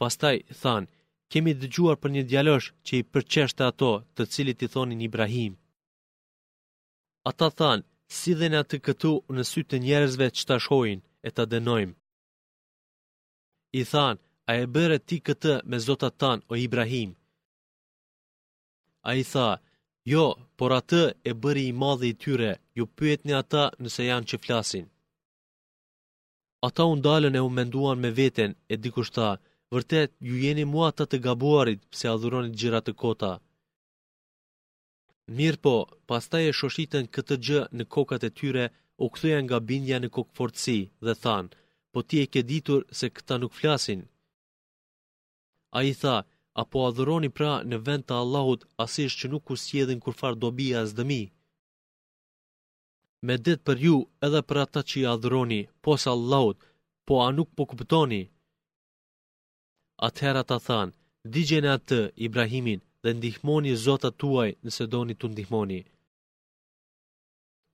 Pastaj, 0.00 0.36
thanë, 0.62 0.86
kemi 1.32 1.54
dëgjuar 1.62 1.96
për 2.02 2.10
një 2.16 2.22
djalosh 2.30 2.68
që 2.86 2.92
i 3.00 3.06
përqeshte 3.12 3.62
ato 3.70 3.88
të 4.16 4.22
cilit 4.34 4.60
i 4.66 4.68
thonin 4.74 5.00
Ibrahim. 5.08 5.52
Ata 7.30 7.48
thanë, 7.60 7.86
si 8.18 8.32
dhe 8.38 8.48
në 8.50 8.58
atë 8.62 8.78
këtu 8.86 9.12
në 9.36 9.42
sytë 9.52 9.76
njerëzve 9.86 10.26
që 10.36 10.42
ta 10.48 10.56
shhojnë 10.64 11.02
e 11.26 11.30
ta 11.36 11.44
dënojmë. 11.52 11.94
I 13.80 13.82
thanë, 13.92 14.20
a 14.50 14.52
e 14.62 14.66
bërë 14.74 14.98
ti 15.08 15.16
këtë 15.28 15.52
me 15.70 15.78
zotat 15.86 16.14
tanë 16.22 16.44
o 16.52 16.54
Ibrahim? 16.66 17.10
A 19.08 19.10
i 19.22 19.24
tha, 19.32 19.48
jo, 20.12 20.26
por 20.58 20.70
atë 20.80 21.02
e 21.30 21.32
bëri 21.42 21.64
i 21.70 21.74
madhe 21.82 22.06
i 22.10 22.18
tyre, 22.22 22.50
ju 22.78 22.84
pëjet 22.96 23.20
një 23.26 23.34
ata 23.42 23.64
nëse 23.82 24.02
janë 24.10 24.28
që 24.30 24.40
flasin. 24.44 24.86
Ata 26.68 26.82
undalën 26.94 27.38
e 27.38 27.42
u 27.48 27.50
menduan 27.58 27.98
me 28.04 28.10
veten 28.20 28.50
e 28.72 28.76
dikush 28.84 29.12
Vërtet, 29.72 30.10
ju 30.28 30.34
jeni 30.40 30.64
mua 30.70 30.88
të 30.96 31.04
të 31.10 31.18
gabuarit, 31.24 31.80
pëse 31.92 32.08
a 32.08 32.40
gjëra 32.60 32.80
të 32.88 32.92
kota. 33.02 33.30
Mirë 35.38 35.60
po, 35.66 35.72
pastaj 36.10 36.42
e 36.50 36.56
shoshitën 36.58 37.06
këtë 37.16 37.36
gjë 37.46 37.60
në 37.80 37.84
kokat 37.94 38.26
e 38.28 38.30
tyre, 38.40 38.66
u 39.04 39.06
këtëja 39.14 39.38
nga 39.44 39.58
bindja 39.70 39.98
në 40.02 40.08
kokë 40.16 40.34
fortësi, 40.40 40.76
dhe 41.06 41.14
thanë, 41.22 41.52
po 41.92 41.98
ti 42.08 42.16
e 42.24 42.26
ke 42.32 42.40
ditur 42.50 42.80
se 43.00 43.06
këta 43.16 43.38
nuk 43.40 43.56
flasin. 43.60 44.02
A 45.78 45.80
i 45.92 45.94
tha, 46.02 46.16
apo 46.62 46.78
a 46.86 46.90
dhuroni 46.96 47.30
pra 47.38 47.50
në 47.72 47.76
vend 47.88 48.06
të 48.08 48.14
Allahut, 48.22 48.66
asish 48.86 49.16
që 49.22 49.30
nuk 49.32 49.46
kusjedhin 49.50 50.02
kurfar 50.04 50.34
dobi 50.44 50.68
e 50.74 50.78
asdëmi. 50.82 51.22
Me 53.26 53.34
det 53.46 53.56
për 53.68 53.78
ju, 53.86 53.96
edhe 54.28 54.40
për 54.50 54.62
ata 54.66 54.80
që 54.90 54.96
i 55.04 55.08
a 55.12 55.16
dhuroni, 55.24 55.60
posa 55.86 56.10
Allahut, 56.16 56.58
po 57.06 57.14
a 57.26 57.28
nuk 57.38 57.50
po 57.56 57.64
këptoni, 57.72 58.22
atëherë 60.06 60.40
ata 60.42 60.56
thanë, 60.66 60.92
digjeni 61.34 61.68
atë 61.78 61.98
Ibrahimin 62.26 62.80
dhe 63.02 63.10
ndihmoni 63.18 63.72
zotat 63.84 64.14
tuaj 64.20 64.50
nëse 64.64 64.84
doni 64.92 65.14
të 65.18 65.26
ndihmoni. 65.32 65.80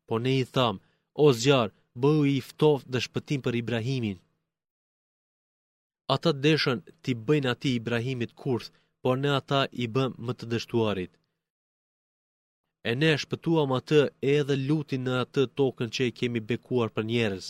Po 0.06 0.14
ne 0.24 0.32
i 0.42 0.44
thamë, 0.54 0.80
o 1.24 1.26
zjarë, 1.42 1.74
bëhu 2.00 2.22
i 2.36 2.40
ftoft 2.48 2.86
dhe 2.92 3.00
shpëtim 3.06 3.40
për 3.46 3.54
Ibrahimin. 3.62 4.18
Ata 6.14 6.30
deshën 6.44 6.78
t'i 7.02 7.12
bëjnë 7.26 7.50
ati 7.52 7.70
Ibrahimit 7.80 8.32
kurth, 8.40 8.68
por 9.02 9.14
ne 9.22 9.30
ata 9.40 9.60
i 9.82 9.86
bëm 9.94 10.10
më 10.24 10.32
të 10.36 10.44
dështuarit. 10.52 11.12
E 12.90 12.92
ne 13.00 13.10
shpëtuam 13.22 13.70
atë 13.78 14.00
e 14.06 14.30
edhe 14.40 14.54
lutin 14.68 15.02
në 15.04 15.14
atë 15.24 15.42
tokën 15.58 15.88
që 15.94 16.02
i 16.10 16.14
kemi 16.18 16.40
bekuar 16.48 16.88
për 16.96 17.04
njerës. 17.12 17.46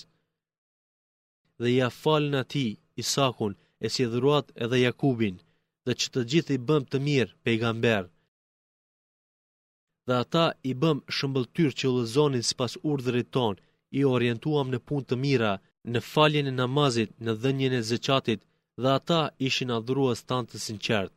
Dhe 1.61 1.68
ja 1.78 1.88
falën 2.02 2.37
ati 2.42 2.66
Isakun, 3.02 3.54
e 3.85 3.87
si 3.94 4.02
dhruat 4.12 4.47
edhe 4.64 4.78
Jakubin, 4.87 5.37
dhe 5.87 5.92
që 6.00 6.06
të 6.12 6.20
gjithë 6.30 6.54
i 6.56 6.62
bëm 6.68 6.82
të 6.90 6.99
mirë 7.08 7.35
pejgamber. 7.44 8.04
Dhe 10.06 10.14
ata 10.25 10.47
i 10.70 10.73
bëm 10.82 10.99
shëmbëltyr 11.16 11.70
që 11.78 11.87
lëzonin 11.97 12.44
si 12.49 12.54
pas 12.61 12.75
urdhërit 12.90 13.28
ton, 13.37 13.54
i 13.99 14.00
orientuam 14.14 14.66
në 14.70 14.78
pun 14.88 15.02
të 15.08 15.14
mira, 15.25 15.52
në 15.92 16.00
faljen 16.12 16.50
e 16.50 16.54
namazit, 16.61 17.11
në 17.25 17.32
dhenjen 17.42 17.73
e 17.78 17.82
zëqatit, 17.90 18.40
dhe 18.82 18.88
ata 18.99 19.20
ishin 19.49 19.75
adhuruas 19.78 20.20
tanë 20.28 20.47
të 20.50 20.56
sinqert. 20.66 21.12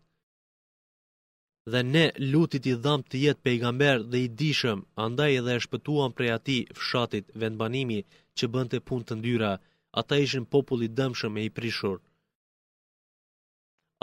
Dhe 1.72 1.82
ne 1.94 2.06
lutit 2.32 2.64
i 2.72 2.76
dham 2.86 3.02
të 3.10 3.16
jetë 3.26 3.44
pejgamber 3.46 3.98
dhe 4.12 4.20
i 4.26 4.30
dishëm, 4.40 4.80
andaj 5.06 5.32
edhe 5.40 5.52
e 5.58 5.64
shpëtuam 5.66 6.12
prej 6.18 6.32
ati 6.38 6.58
fshatit 6.80 7.26
vendbanimi 7.42 8.00
që 8.38 8.44
bënte 8.54 8.78
pun 8.88 9.00
të 9.04 9.14
ndyra, 9.20 9.54
ata 10.00 10.14
ishin 10.26 10.46
populli 10.54 10.88
dëmshëm 11.00 11.34
e 11.40 11.44
i 11.48 11.54
prishurë 11.58 12.02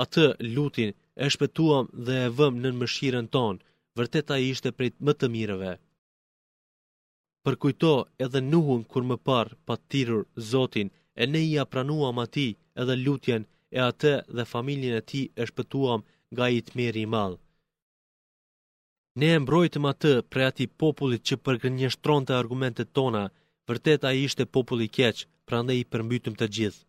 atë 0.05 0.25
lutin 0.57 0.91
e 1.23 1.27
shpëtuam 1.35 1.87
dhe 2.07 2.17
e 2.27 2.33
vëm 2.39 2.55
në 2.63 2.71
mëshirën 2.81 3.27
tonë, 3.35 3.63
vërteta 3.99 4.35
i 4.43 4.49
ishte 4.55 4.71
prej 4.77 4.93
më 5.07 5.13
të 5.19 5.27
mireve. 5.35 5.73
Përkujto 7.47 7.93
edhe 8.27 8.41
nuhun 8.53 8.83
kur 8.91 9.05
më 9.11 9.17
parë 9.29 9.57
pa 9.67 9.75
tirur 9.91 10.23
Zotin, 10.51 10.89
e 11.21 11.23
ne 11.33 11.41
i 11.51 11.53
apranuam 11.65 12.17
ati 12.25 12.47
edhe 12.83 12.97
lutjen 13.05 13.43
e 13.77 13.81
atë 13.91 14.13
dhe 14.37 14.49
familjen 14.53 14.95
e 15.01 15.07
ti 15.11 15.23
e 15.41 15.45
shpëtuam 15.51 16.01
nga 16.35 16.45
i 16.57 16.61
të 16.67 16.73
meri 16.79 17.03
i 17.07 17.11
malë. 17.15 17.39
Ne 19.21 19.29
e 19.37 19.39
mbrojtëm 19.43 19.85
atë 19.93 20.13
prej 20.31 20.47
ati 20.51 20.67
popullit 20.81 21.23
që 21.29 21.41
përgënjështron 21.45 22.23
të 22.27 22.33
argumentet 22.43 22.93
tona, 22.99 23.25
vërteta 23.69 24.09
i 24.15 24.23
ishte 24.29 24.45
populli 24.55 24.87
keqë, 24.97 25.27
pra 25.47 25.59
ne 25.67 25.75
i 25.81 25.89
përmbytëm 25.93 26.35
të 26.39 26.47
gjithë. 26.57 26.81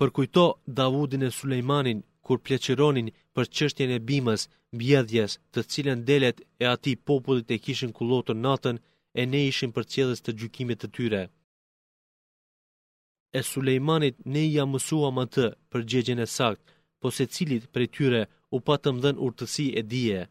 Përkujto 0.00 0.42
Davudin 0.78 1.22
e 1.22 1.30
Sulejmanin 1.36 1.98
kur 2.26 2.38
pleqeronin 2.46 3.08
për 3.36 3.48
qështjen 3.56 3.90
e 3.96 3.98
bimës, 4.10 4.46
bjedhjes 4.80 5.34
të 5.52 5.60
cilën 5.72 6.04
delet 6.10 6.38
e 6.64 6.66
ati 6.74 6.92
popullit 7.08 7.52
e 7.56 7.58
kishin 7.64 7.92
kulotën 7.98 8.38
natën 8.46 8.76
e 9.20 9.26
ne 9.32 9.40
ishin 9.50 9.74
për 9.76 9.84
cjedhës 9.92 10.20
të 10.24 10.34
gjukimit 10.38 10.78
të 10.80 10.88
tyre. 10.96 11.20
E 13.38 13.40
Sulejmanit 13.50 14.16
ne 14.32 14.42
i 14.52 14.56
amësua 14.64 15.10
më 15.18 15.24
të 15.34 15.46
për 15.70 15.80
gjegjen 15.90 16.24
e 16.26 16.30
sakt, 16.38 16.62
po 17.00 17.06
se 17.16 17.24
cilit 17.34 17.64
për 17.74 17.82
tyre 17.96 18.22
u 18.54 18.56
patëm 18.68 18.96
dhen 19.04 19.20
urtësi 19.26 19.66
e 19.80 19.82
dije. 19.92 20.22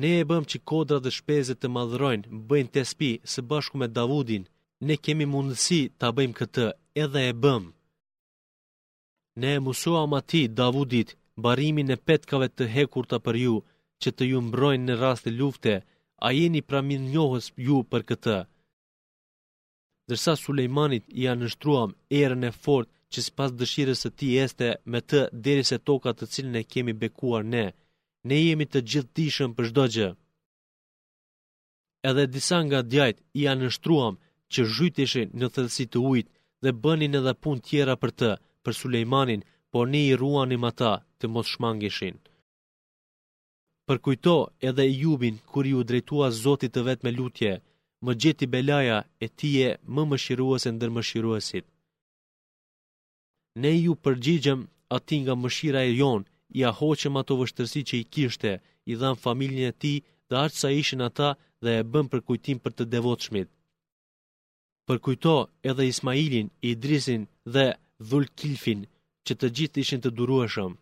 Ne 0.00 0.10
e 0.22 0.24
bëm 0.30 0.44
që 0.50 0.62
kodra 0.70 0.98
dhe 1.04 1.14
shpezet 1.18 1.58
të 1.60 1.68
madhërojnë, 1.76 2.28
bëjnë 2.50 2.72
të 2.74 2.82
spi 2.92 3.10
së 3.32 3.40
bashku 3.50 3.76
me 3.82 3.88
Davudin, 3.98 4.46
ne 4.86 4.94
kemi 5.04 5.26
mundësi 5.34 5.82
të 5.98 6.06
bëjmë 6.16 6.38
këtë 6.42 6.66
edhe 7.06 7.30
e 7.32 7.40
bëmë 7.44 7.72
ne 9.40 9.50
e 9.54 9.58
musuam 9.60 10.12
ati 10.20 10.42
Davudit 10.60 11.08
barimin 11.44 11.88
e 11.94 11.98
petkave 12.06 12.48
të 12.56 12.64
hekurta 12.74 13.18
për 13.26 13.36
ju, 13.44 13.54
që 14.02 14.08
të 14.16 14.22
ju 14.30 14.38
mbrojnë 14.48 14.84
në 14.86 14.94
rast 15.02 15.24
e 15.30 15.36
lufte, 15.38 15.74
a 16.26 16.28
jeni 16.38 16.60
pramin 16.68 17.02
njohës 17.14 17.46
ju 17.66 17.78
për 17.90 18.02
këtë. 18.10 18.36
Dërsa 20.08 20.34
Sulejmanit 20.44 21.04
i 21.20 21.22
anështruam 21.32 21.90
erën 22.22 22.44
e 22.50 22.52
fort 22.64 22.88
që 23.12 23.18
si 23.24 23.30
pas 23.38 23.50
dëshirës 23.60 24.00
e 24.08 24.10
ti 24.18 24.28
este 24.46 24.68
me 24.92 24.98
të 25.08 25.20
deri 25.44 25.64
se 25.70 25.78
tokat 25.88 26.14
të 26.18 26.26
cilën 26.32 26.56
e 26.60 26.68
kemi 26.72 26.94
bekuar 27.02 27.42
ne, 27.54 27.64
ne 28.28 28.36
jemi 28.44 28.66
të 28.70 28.80
gjithë 28.90 29.44
për 29.56 29.64
shdo 29.70 29.84
gjë. 29.94 30.10
Edhe 32.10 32.24
disa 32.34 32.58
nga 32.66 32.80
djajt 32.92 33.16
i 33.40 33.42
anështruam 33.54 34.14
që 34.52 34.60
zhytishin 34.74 35.28
në 35.38 35.46
thelsi 35.54 35.84
të 35.90 35.98
ujtë 36.12 36.32
dhe 36.62 36.70
bënin 36.82 37.18
edhe 37.20 37.32
pun 37.42 37.56
tjera 37.66 37.94
për 38.02 38.10
të, 38.20 38.30
për 38.64 38.74
Sulejmanin, 38.80 39.42
por 39.72 39.84
ne 39.92 40.00
i 40.10 40.14
ruanim 40.22 40.62
ata 40.70 40.92
të 41.18 41.26
mos 41.34 41.48
shmangishin. 41.54 42.16
Përkujto 43.88 44.34
edhe 44.68 44.84
i 44.90 44.94
jubin 45.04 45.36
kur 45.50 45.64
ju 45.72 45.80
drejtua 45.90 46.26
Zotit 46.44 46.72
të 46.74 46.80
vetë 46.88 47.04
me 47.06 47.10
lutje, 47.18 47.52
më 48.04 48.12
gjeti 48.22 48.46
belaja 48.54 48.98
e 49.24 49.26
tije 49.38 49.68
më 49.94 50.02
më 50.10 50.16
shiruas 50.24 50.62
e 50.68 50.70
ndër 50.76 50.90
më 50.96 51.02
Ne 53.62 53.70
ju 53.84 53.92
përgjigjem 54.04 54.60
ati 54.96 55.16
nga 55.22 55.34
më 55.42 55.48
shira 55.56 55.80
e 55.90 55.92
jon, 56.00 56.22
i 56.58 56.60
ahoqem 56.70 57.14
ato 57.20 57.32
vështërsi 57.40 57.80
që 57.88 57.94
i 58.02 58.08
kishte, 58.12 58.52
i 58.90 58.92
dham 59.00 59.16
familjën 59.26 59.66
e 59.72 59.78
ti 59.82 59.94
dhe 60.28 60.34
artë 60.44 60.58
sa 60.62 60.68
ishin 60.82 61.02
ata 61.08 61.28
dhe 61.62 61.70
e 61.80 61.86
bëm 61.92 62.06
përkujtim 62.12 62.58
për 62.62 62.72
të 62.74 62.84
devotshmit. 62.94 63.48
Përkujto 64.88 65.34
edhe 65.70 65.84
Ismailin, 65.92 66.46
Idrisin 66.70 67.22
dhe 67.54 67.66
dhul 68.08 68.26
kilfin, 68.38 68.82
që 69.26 69.32
të 69.40 69.48
gjithë 69.56 69.80
ishin 69.84 70.00
të 70.04 70.10
durueshëm. 70.18 70.72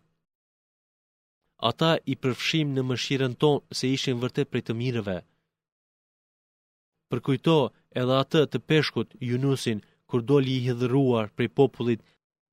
Ata 1.69 1.91
i 2.13 2.15
përfshim 2.23 2.73
në 2.75 2.81
mëshiren 2.89 3.37
tonë 3.41 3.75
se 3.77 3.87
ishin 3.97 4.19
vërtet 4.23 4.49
prej 4.51 4.61
të 4.67 4.73
mirëve. 4.81 5.17
Përkujto 7.11 7.55
edhe 8.01 8.15
atë 8.23 8.41
të 8.51 8.57
peshkut, 8.69 9.09
Junusin, 9.29 9.79
kur 10.09 10.21
doli 10.29 10.51
i 10.57 10.63
hidhëruar 10.65 11.29
prej 11.35 11.49
popullit 11.57 12.01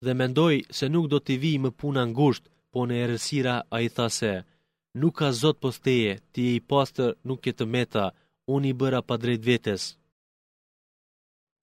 dhe 0.05 0.13
mendoj 0.21 0.55
se 0.79 0.87
nuk 0.95 1.07
do 1.13 1.19
t'i 1.25 1.37
vi 1.43 1.53
më 1.65 1.71
puna 1.81 2.03
ngusht, 2.15 2.45
po 2.73 2.81
në 2.87 2.95
erësira 3.05 3.57
a 3.75 3.77
i 3.87 3.89
thase, 3.97 4.33
nuk 5.01 5.15
ka 5.19 5.29
zot 5.43 5.57
posteje, 5.65 6.13
ti 6.33 6.41
e 6.51 6.53
i 6.59 6.61
pastor 6.71 7.11
nuk 7.29 7.41
e 7.51 7.53
të 7.57 7.65
meta, 7.75 8.07
unë 8.55 8.69
i 8.71 8.75
bëra 8.81 9.01
pa 9.09 9.15
drejt 9.23 9.43
vetes. 9.51 9.83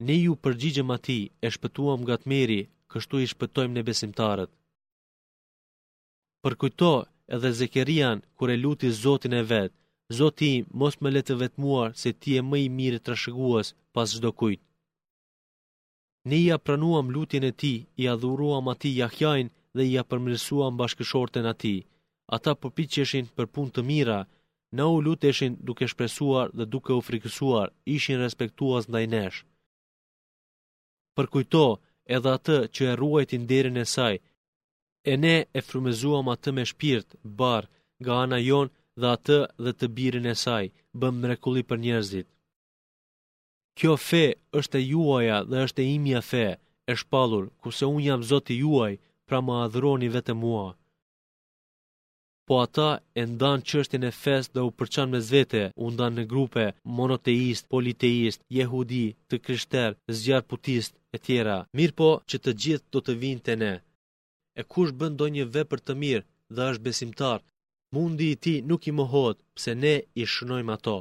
Ne 0.06 0.16
ju 0.24 0.34
përgjigjëm 0.44 0.90
ati, 0.98 1.20
e 1.46 1.48
shpëtuam 1.56 2.00
nga 2.04 2.16
të 2.20 2.28
meri, 2.34 2.62
kështu 2.98 3.16
i 3.24 3.30
shpëtojmë 3.32 3.76
në 3.78 3.82
besimtarët. 3.90 4.52
Përkujto 6.46 6.92
edhe 7.36 7.52
Zekerian, 7.60 8.20
kur 8.38 8.50
e 8.54 8.58
luti 8.64 8.90
Zotin 9.04 9.34
e 9.42 9.44
vetë, 9.52 9.76
Zoti 10.18 10.52
mos 10.80 10.96
më 11.04 11.10
letë 11.16 11.36
vetmuar 11.42 11.90
se 12.02 12.10
ti 12.22 12.32
e 12.40 12.42
më 12.50 12.58
i 12.66 12.68
mirë 12.78 13.00
të 13.02 13.10
rëshëguas 13.12 13.68
pas 13.94 14.10
zdo 14.18 14.30
kujtë. 14.40 14.64
Ne 16.30 16.38
i 16.46 16.48
apranuam 16.58 17.10
lutin 17.16 17.44
e 17.52 17.54
ti, 17.62 17.74
i 18.02 18.04
adhuruam 18.14 18.66
ati 18.74 18.92
jahjajnë 19.02 19.54
dhe 19.76 19.84
i 19.92 19.94
apërmërësuam 20.02 20.78
bashkëshorten 20.80 21.46
ati. 21.54 21.76
Ata 22.36 22.52
përpiqeshin 22.62 23.26
për 23.36 23.46
pun 23.54 23.68
të 23.74 23.82
mira, 23.90 24.20
na 24.76 24.84
u 24.96 24.98
luteshin 25.06 25.54
duke 25.68 25.86
shpresuar 25.92 26.48
dhe 26.58 26.66
duke 26.74 26.92
u 27.00 27.02
frikësuar, 27.08 27.68
ishin 27.98 28.20
respektuas 28.26 28.88
ndaj 28.90 29.06
nesh. 29.16 29.40
Përkujto, 31.18 31.34
kujto, 31.34 31.68
edhe 32.16 32.32
atë 32.38 32.58
që 32.76 32.86
e 32.92 32.96
ruajtin 33.02 33.44
derën 33.52 33.78
e 33.84 33.86
saj. 33.96 34.16
E 35.12 35.14
ne 35.24 35.36
e 35.58 35.62
frumëzuam 35.68 36.28
atë 36.34 36.50
me 36.56 36.64
shpirt, 36.72 37.10
bar, 37.40 37.64
nga 38.02 38.14
ana 38.24 38.38
jon 38.50 38.68
dhe 39.00 39.08
atë 39.16 39.38
dhe 39.64 39.72
të 39.78 39.88
birin 39.96 40.28
e 40.34 40.36
saj, 40.44 40.66
bëm 41.00 41.16
mrekulli 41.24 41.64
për 41.70 41.78
njerëzit. 41.86 42.28
Kjo 43.78 43.94
fe 44.10 44.24
është 44.60 44.78
e 44.80 44.88
juaja 44.92 45.38
dhe 45.50 45.58
është 45.66 45.82
e 45.86 45.90
imja 45.98 46.22
fe, 46.32 46.48
e 46.92 46.94
shpalur, 47.02 47.46
kuse 47.62 47.84
unë 47.94 48.06
jam 48.08 48.22
zoti 48.30 48.56
juaj, 48.64 48.94
pra 49.28 49.38
ma 49.46 49.56
adhroni 49.66 50.08
vetë 50.16 50.34
mua 50.44 50.68
po 52.50 52.54
ata 52.66 52.90
e 53.22 53.22
ndanë 53.34 53.66
qështjën 53.70 54.04
e 54.10 54.12
fest 54.24 54.50
dhe 54.56 54.62
u 54.68 54.70
përçan 54.80 55.08
me 55.14 55.20
zvete, 55.30 55.64
u 55.84 55.86
ndanë 55.94 56.18
në 56.20 56.24
grupe, 56.32 56.66
monoteist, 56.98 57.64
politeist, 57.76 58.40
jehudi, 58.58 59.08
të 59.30 59.36
kryshter, 59.46 59.92
zjarë 60.22 60.50
putist, 60.52 60.92
e 61.16 61.18
tjera. 61.26 61.58
Mirë 61.78 61.98
po 62.00 62.10
që 62.30 62.38
të 62.42 62.52
gjithë 62.62 62.90
do 62.94 63.00
të 63.06 63.14
vinë 63.24 63.44
të 63.46 63.54
ne. 63.64 63.74
E 64.60 64.62
kush 64.72 64.92
bëndo 65.00 65.26
një 65.36 65.46
vepër 65.56 65.80
të 65.84 65.94
mirë 66.02 66.26
dhe 66.56 66.64
është 66.72 66.86
besimtar, 66.88 67.40
mundi 67.96 68.26
i 68.32 68.40
ti 68.44 68.56
nuk 68.70 68.82
i 68.90 68.94
mohot, 69.00 69.38
pse 69.58 69.72
ne 69.84 69.96
i 70.22 70.24
shënojmë 70.34 70.74
ato. 70.78 70.98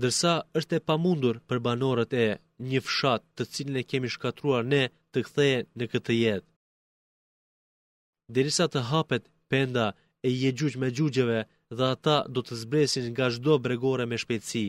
Dërsa 0.00 0.32
është 0.58 0.74
e 0.78 0.84
pamundur 0.90 1.34
për 1.48 1.58
banorët 1.66 2.12
e 2.24 2.28
një 2.68 2.80
fshat 2.88 3.22
të 3.36 3.42
cilin 3.52 3.80
e 3.80 3.86
kemi 3.90 4.08
shkatruar 4.14 4.62
ne 4.72 4.82
të 5.12 5.18
këtheje 5.26 5.58
në 5.78 5.84
këtë 5.92 6.14
jetë 6.24 6.48
derisa 8.34 8.66
të 8.70 8.80
hapet 8.90 9.24
penda 9.52 9.86
e 10.26 10.28
je 10.42 10.50
gjuq 10.58 10.74
me 10.80 10.88
gjuqeve 10.96 11.40
dhe 11.76 11.84
ata 11.94 12.16
do 12.34 12.40
të 12.46 12.54
zbresin 12.62 13.06
nga 13.12 13.26
shdo 13.34 13.52
bregore 13.64 14.04
me 14.10 14.16
shpejtësi. 14.22 14.66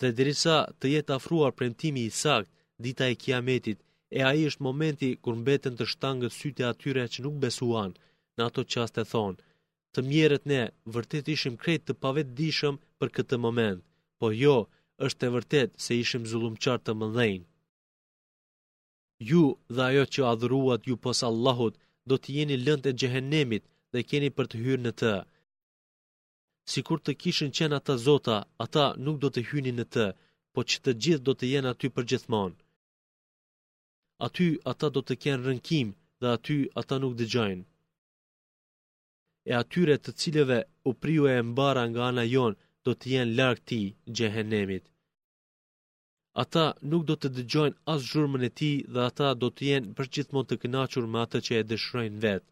Dhe 0.00 0.08
derisa 0.18 0.56
të 0.78 0.86
jetë 0.94 1.12
afruar 1.18 1.52
premtimi 1.58 2.02
i 2.08 2.14
sakt, 2.22 2.50
dita 2.84 3.04
e 3.12 3.18
kiametit, 3.22 3.78
e 4.18 4.20
a 4.28 4.30
i 4.40 4.46
është 4.50 4.64
momenti 4.68 5.08
kur 5.22 5.34
mbeten 5.42 5.72
të 5.76 5.84
shtangët 5.92 6.34
syte 6.38 6.64
atyre 6.72 7.04
që 7.12 7.18
nuk 7.24 7.36
besuan, 7.44 7.90
në 8.36 8.40
ato 8.48 8.60
e 9.02 9.08
thonë, 9.12 9.40
të 9.92 9.98
mjerët 10.10 10.44
ne 10.52 10.62
vërtet 10.94 11.26
ishim 11.34 11.54
krejt 11.62 11.82
të 11.86 11.94
pavet 12.02 12.28
dishëm 12.38 12.74
për 12.98 13.08
këtë 13.16 13.36
moment, 13.46 13.80
po 14.18 14.26
jo, 14.42 14.56
është 15.06 15.22
e 15.28 15.34
vërtet 15.36 15.70
se 15.84 15.92
ishim 16.02 16.22
zulumqar 16.30 16.78
të 16.82 16.92
mëdhenjë. 17.00 17.44
Ju 19.24 19.42
dhe 19.74 19.82
ajo 19.90 20.02
që 20.14 20.22
adhuruat 20.32 20.86
ju 20.86 20.96
pos 21.04 21.22
Allahut, 21.24 21.74
do 22.08 22.16
të 22.18 22.28
jeni 22.36 22.56
lënd 22.66 22.84
e 22.86 22.92
gjehenemit 23.00 23.64
dhe 23.92 24.02
keni 24.10 24.30
për 24.36 24.46
të 24.50 24.56
hyrë 24.64 24.82
në 24.84 24.92
të. 25.02 25.12
Si 26.72 26.82
kur 26.88 27.00
të 27.00 27.12
kishën 27.22 27.50
qenë 27.58 27.76
ata 27.78 27.96
zota, 28.02 28.36
ata 28.64 28.84
nuk 29.06 29.18
do 29.22 29.28
të 29.34 29.40
hyrë 29.50 29.72
në 29.78 29.86
të, 29.94 30.06
po 30.54 30.60
që 30.68 30.76
të 30.84 30.90
gjithë 31.02 31.24
do 31.28 31.32
të 31.40 31.44
jenë 31.52 31.70
aty 31.72 31.88
për 31.96 32.04
gjithmon. 32.12 32.52
Aty 34.28 34.48
ata 34.72 34.86
do 34.96 35.00
të 35.08 35.14
kenë 35.24 35.44
rënkim 35.48 35.88
dhe 36.20 36.28
aty 36.36 36.56
ata 36.80 36.98
nuk 37.00 37.14
dëgjojnë. 37.20 37.64
E 39.50 39.52
atyre 39.62 39.96
të 39.98 40.10
cilëve 40.20 40.58
u 40.88 40.92
priu 41.02 41.28
e 41.32 41.38
mbara 41.50 41.82
nga 41.90 42.24
jonë 42.34 42.58
do 42.84 42.92
të 42.96 43.04
jenë 43.14 43.34
larkë 43.40 43.66
ti 43.70 43.80
gjehenemit 44.16 44.84
ata 46.42 46.64
nuk 46.92 47.02
do 47.08 47.14
të 47.18 47.28
dëgjojnë 47.36 47.78
as 47.92 48.02
zhurmën 48.10 48.42
e 48.48 48.50
ti 48.60 48.72
dhe 48.92 49.00
ata 49.10 49.28
do 49.42 49.48
të 49.56 49.62
jenë 49.70 49.92
përgjithmonë 49.98 50.48
të 50.48 50.58
kënachur 50.62 51.04
me 51.12 51.18
atë 51.24 51.38
që 51.46 51.52
e 51.60 51.62
dëshrojnë 51.70 52.20
vetë. 52.24 52.48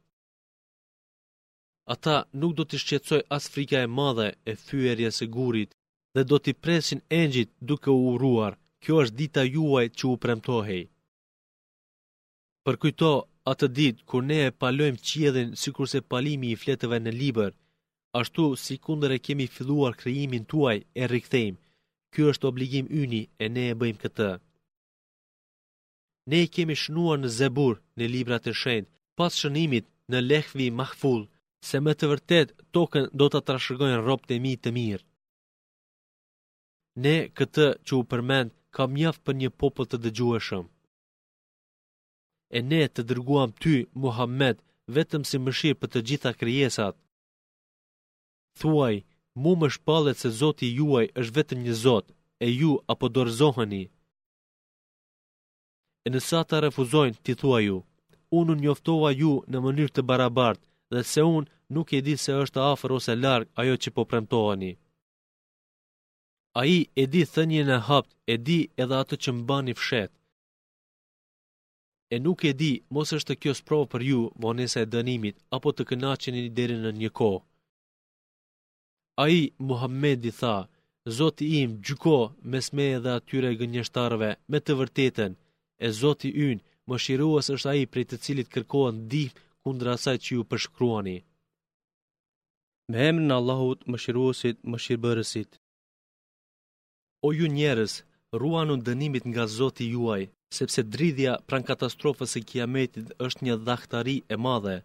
Ata 1.95 2.17
nuk 2.41 2.53
do 2.59 2.65
të 2.69 2.77
shqetsoj 2.83 3.21
as 3.37 3.49
frika 3.53 3.79
e 3.87 3.89
madhe 3.99 4.29
e 4.51 4.53
fyërja 4.67 5.11
së 5.19 5.27
gurit 5.37 5.71
dhe 6.15 6.23
do 6.31 6.37
të 6.45 6.51
presin 6.65 7.01
engjit 7.21 7.51
duke 7.71 7.91
u 7.99 8.03
uruar, 8.13 8.55
kjo 8.83 8.95
është 9.03 9.19
dita 9.21 9.43
juaj 9.55 9.87
që 9.97 10.05
u 10.13 10.15
premtohej. 10.25 10.83
Përkujto 12.65 13.13
atë 13.53 13.67
ditë 13.79 14.05
kur 14.11 14.23
ne 14.31 14.39
e 14.47 14.55
palojmë 14.63 15.03
qiedhin 15.09 15.51
si 15.61 15.69
kurse 15.77 15.99
palimi 16.13 16.49
i 16.55 16.61
fletëve 16.63 16.99
në 17.05 17.13
liber, 17.21 17.51
ashtu 18.21 18.45
si 18.65 18.75
kunder 18.87 19.11
e 19.17 19.23
kemi 19.27 19.47
filluar 19.57 19.93
kreimin 20.01 20.45
tuaj 20.53 20.79
e 21.03 21.11
rikthejmë, 21.13 21.59
Ky 22.15 22.23
është 22.31 22.47
obligim 22.53 22.87
yni 23.03 23.23
e 23.43 23.47
ne 23.55 23.63
e 23.73 23.79
bëjmë 23.81 24.01
këtë. 24.05 24.27
Ne 26.33 26.41
kemi 26.55 26.77
shnuar 26.83 27.19
në 27.23 27.29
zebur 27.39 27.81
në 27.99 28.05
libra 28.13 28.37
të 28.45 28.53
shenjtë, 28.61 28.93
pas 29.21 29.35
shënimit 29.41 29.87
në 30.13 30.19
lehvi 30.31 30.69
mahful, 30.81 31.25
se 31.71 31.77
me 31.83 31.93
të 31.97 32.07
vërtet 32.13 32.55
token 32.77 33.09
do 33.19 33.27
të 33.33 33.41
trashëgojnë 33.49 33.99
ropë 34.07 34.29
të 34.29 34.35
mi 34.45 34.53
të 34.63 34.71
mirë. 34.79 35.05
Ne 37.07 37.17
këtë 37.39 37.67
që 37.87 37.93
u 38.01 38.03
përmend 38.13 38.51
kam 38.77 38.95
mjaft 38.99 39.25
për 39.27 39.35
një 39.41 39.51
popull 39.63 39.91
të 39.91 39.99
dëgjueshëm. 40.05 40.65
E 42.57 42.61
ne 42.71 42.83
të 42.95 43.03
dërguam 43.11 43.51
ty, 43.63 43.75
Muhammed, 44.03 44.57
vetëm 44.97 45.23
si 45.29 45.37
mëshirë 45.45 45.81
për 45.81 45.89
të 45.93 46.01
gjitha 46.09 46.33
krijesat. 46.41 46.95
Thuaj, 48.61 48.97
mu 49.43 49.51
më 49.61 49.69
shpalet 49.75 50.17
se 50.23 50.29
Zoti 50.41 50.67
juaj 50.79 51.07
është 51.21 51.35
vetë 51.37 51.55
një 51.65 51.75
Zot, 51.85 52.07
e 52.47 52.49
ju 52.61 52.71
apo 52.93 53.05
dorëzoheni. 53.15 53.85
E 56.07 56.09
nësa 56.13 56.41
ta 56.49 56.57
refuzojnë, 56.67 57.21
ti 57.25 57.33
thua 57.41 57.59
ju, 57.67 57.79
unë 58.39 58.51
unë 58.53 58.63
njoftova 58.65 59.11
ju 59.21 59.33
në 59.51 59.59
mënyrë 59.65 59.95
të 59.95 60.03
barabartë, 60.09 60.65
dhe 60.93 61.01
se 61.13 61.21
unë 61.37 61.51
nuk 61.75 61.89
e 61.99 62.01
di 62.07 62.15
se 62.25 62.33
është 62.45 62.61
afer 62.73 62.91
ose 62.99 63.13
larg 63.25 63.47
ajo 63.61 63.75
që 63.83 63.89
po 63.97 64.03
premtoheni. 64.11 64.73
A 66.61 66.63
i 66.77 66.79
e 67.03 67.05
di 67.13 67.23
thënje 67.35 67.63
në 67.69 67.77
hapt, 67.89 68.11
e 68.33 68.35
di 68.47 68.59
edhe 68.83 68.95
atë 69.03 69.15
që 69.23 69.31
një 69.65 69.75
fshet. 69.81 70.13
E 72.15 72.17
nuk 72.25 72.39
e 72.51 72.53
di, 72.61 72.73
mos 72.95 73.09
është 73.19 73.35
kjo 73.41 73.53
sprovë 73.61 73.91
për 73.93 74.03
ju, 74.11 74.21
vonesa 74.43 74.79
e 74.83 74.91
dënimit, 74.95 75.37
apo 75.57 75.69
të 75.75 75.83
kënaqeni 75.89 76.43
deri 76.59 76.77
në 76.85 76.91
një 77.01 77.11
kohë. 77.19 77.43
A 79.23 79.29
i 79.29 79.53
Muhammedi 79.59 80.31
tha, 80.41 80.55
Zoti 81.17 81.47
im 81.61 81.71
gjyko 81.87 82.17
mes 82.51 82.67
me 82.77 82.87
dhe 83.05 83.13
atyre 83.19 83.51
gënjështarve 83.61 84.31
me 84.53 84.59
të 84.65 84.73
vërtetën, 84.81 85.33
e 85.87 85.89
Zoti 86.01 86.31
yn 86.49 86.59
më 86.89 86.97
shiruas 87.05 87.47
është 87.55 87.71
a 87.73 87.75
i 87.83 87.87
prej 87.93 88.05
të 88.09 88.17
cilit 88.25 88.49
kërkohen 88.55 88.97
dih 89.13 89.31
kundra 89.65 89.95
asaj 89.99 90.17
që 90.25 90.31
ju 90.37 90.43
përshkruani. 90.51 91.19
Me 92.91 92.99
emrin 93.11 93.37
Allahut 93.39 93.87
më 93.91 93.97
shiruasit 94.05 94.57
më 94.71 94.79
shirëbërësit. 94.85 95.51
O 97.27 97.29
ju 97.39 97.47
njerës, 97.59 97.95
ruanu 98.43 98.75
dënimit 98.89 99.25
nga 99.31 99.45
Zoti 99.59 99.85
juaj, 99.95 100.23
sepse 100.59 100.81
dridhja 100.95 101.33
pran 101.49 101.65
katastrofës 101.71 102.33
e 102.41 102.45
kiametit 102.51 103.07
është 103.27 103.45
një 103.47 103.55
dhaktari 103.67 104.17
e 104.35 104.37
madhe, 104.47 104.77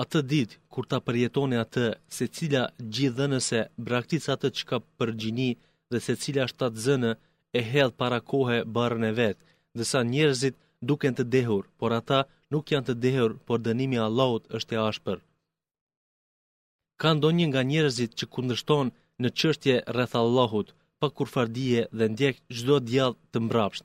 atë 0.00 0.20
dit 0.30 0.54
kur 0.72 0.86
ta 0.88 0.98
përjetoni 1.04 1.58
atë 1.60 1.86
se 2.16 2.26
cila 2.36 2.62
gjithënëse 2.96 3.60
braktis 3.88 4.28
atë 4.34 4.48
që 4.56 4.62
ka 4.70 4.78
përgjini 5.00 5.50
dhe 5.90 5.98
se 6.06 6.14
cila 6.22 6.46
shtatë 6.50 6.80
zënë 6.86 7.10
e 7.58 7.60
hedh 7.72 7.94
para 8.00 8.18
kohe 8.30 8.58
barën 8.76 9.04
e 9.10 9.12
vetë, 9.20 9.42
dhe 9.76 9.84
sa 9.90 10.00
njerëzit 10.12 10.56
duken 10.88 11.12
të 11.16 11.24
dehur, 11.34 11.64
por 11.78 11.90
ata 12.00 12.20
nuk 12.52 12.64
janë 12.72 12.86
të 12.88 12.94
dehur, 13.04 13.32
por 13.46 13.58
dënimi 13.66 13.98
Allahut 14.06 14.44
është 14.56 14.74
e 14.76 14.82
ashpër. 14.88 15.18
Ka 17.00 17.10
ndonjë 17.16 17.46
nga 17.50 17.62
njerëzit 17.70 18.12
që 18.18 18.24
kundështon 18.34 18.86
në 19.22 19.28
qështje 19.38 19.74
rreth 19.94 20.14
Allahut, 20.22 20.68
pa 21.00 21.08
kur 21.16 21.28
fardije 21.34 21.80
dhe 21.98 22.06
ndjek 22.14 22.36
gjdo 22.56 22.76
djallë 22.88 23.18
të 23.32 23.38
mbrapsht. 23.46 23.84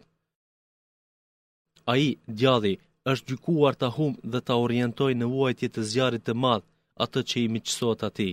A 1.91 1.93
i, 2.07 2.09
djallëi, 2.39 2.75
është 3.11 3.27
gjykuar 3.29 3.73
ta 3.81 3.87
hum 3.95 4.13
dhe 4.31 4.39
ta 4.47 4.55
orientoj 4.65 5.11
në 5.17 5.27
uajtje 5.39 5.67
të 5.75 5.81
zjarit 5.91 6.23
të 6.27 6.33
madhë 6.45 6.67
atë 7.05 7.21
që 7.29 7.37
i 7.43 7.51
miqësot 7.53 8.01
ati. 8.09 8.29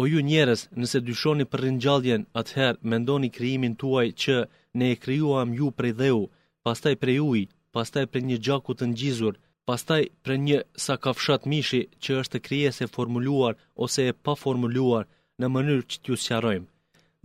O 0.00 0.02
ju 0.12 0.20
njerës, 0.30 0.62
nëse 0.80 0.98
dyshoni 1.08 1.44
për 1.52 1.60
rinjalljen, 1.66 2.22
atëherë 2.40 2.82
mendoni 2.92 3.30
kryimin 3.36 3.74
tuaj 3.82 4.06
që 4.22 4.36
ne 4.78 4.86
e 4.94 4.96
kryuam 5.04 5.48
ju 5.58 5.68
prej 5.78 5.94
dheu, 6.00 6.20
pastaj 6.66 6.94
prej 7.02 7.18
uj, 7.30 7.40
pastaj 7.74 8.04
prej 8.10 8.22
një 8.30 8.38
gjaku 8.46 8.72
të 8.76 8.84
njizur, 8.96 9.34
pastaj 9.68 10.02
prej 10.24 10.38
një 10.46 10.58
sakafshat 10.86 11.42
mishi 11.52 11.82
që 12.02 12.10
është 12.22 12.42
kryes 12.46 12.78
formuluar 12.96 13.54
ose 13.84 14.00
e 14.10 14.16
pa 14.24 14.34
formuluar 14.42 15.04
në 15.40 15.46
mënyrë 15.54 15.84
që 15.90 15.96
t'ju 16.02 16.16
sjarojmë. 16.24 16.68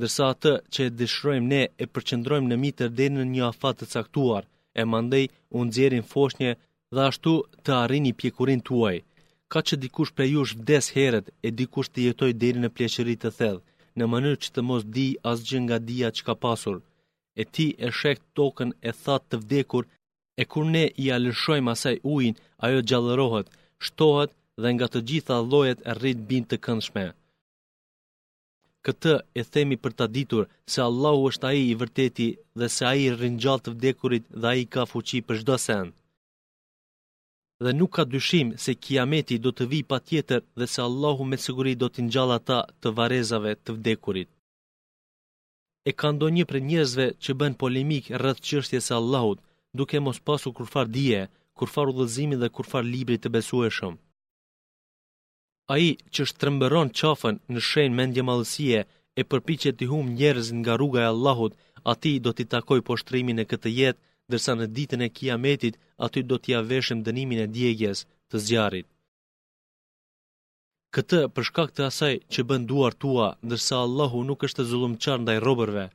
Dërsa 0.01 0.21
atë 0.33 0.53
që 0.73 0.79
e 0.87 0.93
dishrojmë 1.01 1.47
ne 1.53 1.61
e 1.83 1.85
përqendrojmë 1.93 2.47
në 2.51 2.57
mitër 2.65 2.89
dhe 2.97 3.07
në 3.17 3.23
një 3.33 3.43
afat 3.51 3.75
të 3.81 3.85
caktuar, 3.95 4.43
e 4.79 4.83
mandej 4.93 5.25
unë 5.59 5.71
djerin 5.75 6.05
foshnje 6.11 6.51
dhe 6.95 7.01
ashtu 7.09 7.33
të 7.63 7.71
arrini 7.83 8.11
pjekurin 8.19 8.61
tuaj. 8.67 8.97
Ka 9.51 9.59
që 9.67 9.73
dikush 9.83 10.11
për 10.17 10.27
jush 10.33 10.55
vdes 10.61 10.85
heret 10.95 11.25
e 11.47 11.53
dikush 11.59 11.89
të 11.91 11.99
jetoj 12.07 12.31
deri 12.41 12.59
në 12.63 12.69
pleqërit 12.75 13.19
të 13.23 13.31
thedhë, 13.39 13.61
në 13.97 14.03
mënyrë 14.13 14.39
që 14.43 14.49
të 14.55 14.61
mos 14.69 14.83
di 14.95 15.07
asgjë 15.31 15.59
nga 15.65 15.77
dia 15.89 16.07
që 16.15 16.21
ka 16.27 16.35
pasur. 16.45 16.77
E 17.41 17.43
ti 17.53 17.67
e 17.85 17.89
shekt 17.99 18.23
tokën 18.37 18.69
e 18.89 18.91
that 19.03 19.21
të 19.29 19.37
vdekur, 19.43 19.83
e 20.41 20.43
kur 20.51 20.65
ne 20.75 20.83
i 21.03 21.07
alëshojmë 21.15 21.71
asaj 21.75 21.95
ujin, 22.15 22.35
ajo 22.65 22.79
gjallërohet, 22.89 23.47
shtohet 23.85 24.31
dhe 24.61 24.69
nga 24.75 24.85
të 24.93 24.99
gjitha 25.09 25.35
lojet 25.51 25.79
e 25.89 25.91
rrit 25.97 26.19
bin 26.29 26.43
të 26.47 26.55
këndshme 26.65 27.05
këtë 28.87 29.11
e 29.39 29.45
themi 29.55 29.77
për 29.83 29.93
ta 29.99 30.05
ditur 30.15 30.45
se 30.73 30.81
Allahu 30.85 31.27
është 31.31 31.47
ai 31.51 31.59
i 31.71 31.75
vërteti 31.81 32.27
dhe 32.59 32.67
se 32.75 32.83
ai 32.91 33.03
rrinjall 33.15 33.59
të 33.63 33.69
vdekurit 33.75 34.25
dhe 34.41 34.47
ai 34.53 34.61
ka 34.73 34.83
fuqi 34.91 35.19
për 35.27 35.35
çdo 35.41 35.55
sen. 35.67 35.85
Dhe 37.63 37.71
nuk 37.79 37.91
ka 37.95 38.03
dyshim 38.13 38.47
se 38.63 38.71
Kiameti 38.83 39.35
do 39.45 39.51
të 39.55 39.63
vijë 39.71 39.89
patjetër 39.93 40.41
dhe 40.59 40.65
se 40.73 40.79
Allahu 40.87 41.23
me 41.31 41.37
siguri 41.45 41.73
do 41.81 41.87
të 41.91 41.99
ngjall 42.05 42.31
ata 42.39 42.59
të 42.81 42.87
varezave 42.97 43.51
të 43.63 43.69
vdekurit. 43.77 44.29
E 45.89 45.91
ka 45.99 46.07
ndonjë 46.15 46.45
prej 46.49 46.63
njerëzve 46.69 47.07
që 47.23 47.31
bën 47.39 47.53
polemik 47.61 48.05
rreth 48.21 48.41
çështjes 48.47 48.85
së 48.87 48.93
Allahut, 48.99 49.39
duke 49.77 49.97
mos 50.05 50.17
pasur 50.27 50.51
kurfar 50.57 50.87
dije, 50.95 51.21
kurfar 51.57 51.87
udhëzimi 51.91 52.35
dhe 52.41 52.49
kurfar 52.55 52.83
libri 52.93 53.17
të 53.21 53.29
besueshëm. 53.35 53.93
A 55.71 55.77
i 55.89 55.91
që 56.15 56.25
shtërëmbëron 56.31 56.89
qafën 56.99 57.37
në 57.55 57.59
shenë 57.67 57.95
mendje 57.99 58.23
malësie 58.29 58.79
e 59.21 59.27
përpichet 59.31 59.77
të 59.79 59.85
hum 59.91 60.07
njerëzin 60.19 60.59
nga 60.61 60.73
rruga 60.81 61.01
e 61.05 61.11
Allahut, 61.13 61.53
ati 61.91 62.11
do 62.25 62.31
t'i 62.35 62.45
takoj 62.53 62.79
shtrimin 63.01 63.39
e 63.43 63.47
këtë 63.51 63.69
jetë, 63.79 64.01
dërsa 64.31 64.53
në 64.57 64.65
ditën 64.75 65.01
e 65.07 65.13
kiametit 65.17 65.75
aty 66.07 66.19
do 66.29 66.35
t'ja 66.43 66.59
veshëm 66.69 66.99
dënimin 67.07 67.39
e 67.45 67.51
djegjes 67.55 67.99
të 68.29 68.37
zjarit. 68.47 68.87
Këtë 70.95 71.21
për 71.35 71.43
shkak 71.49 71.69
të 71.75 71.81
asaj 71.89 72.13
që 72.33 72.41
bën 72.49 72.63
tua, 73.01 73.27
ndërsa 73.47 73.75
Allahu 73.85 74.19
nuk 74.29 74.39
është 74.47 74.63
zullumçar 74.71 75.17
ndaj 75.23 75.37
robërve. 75.47 75.85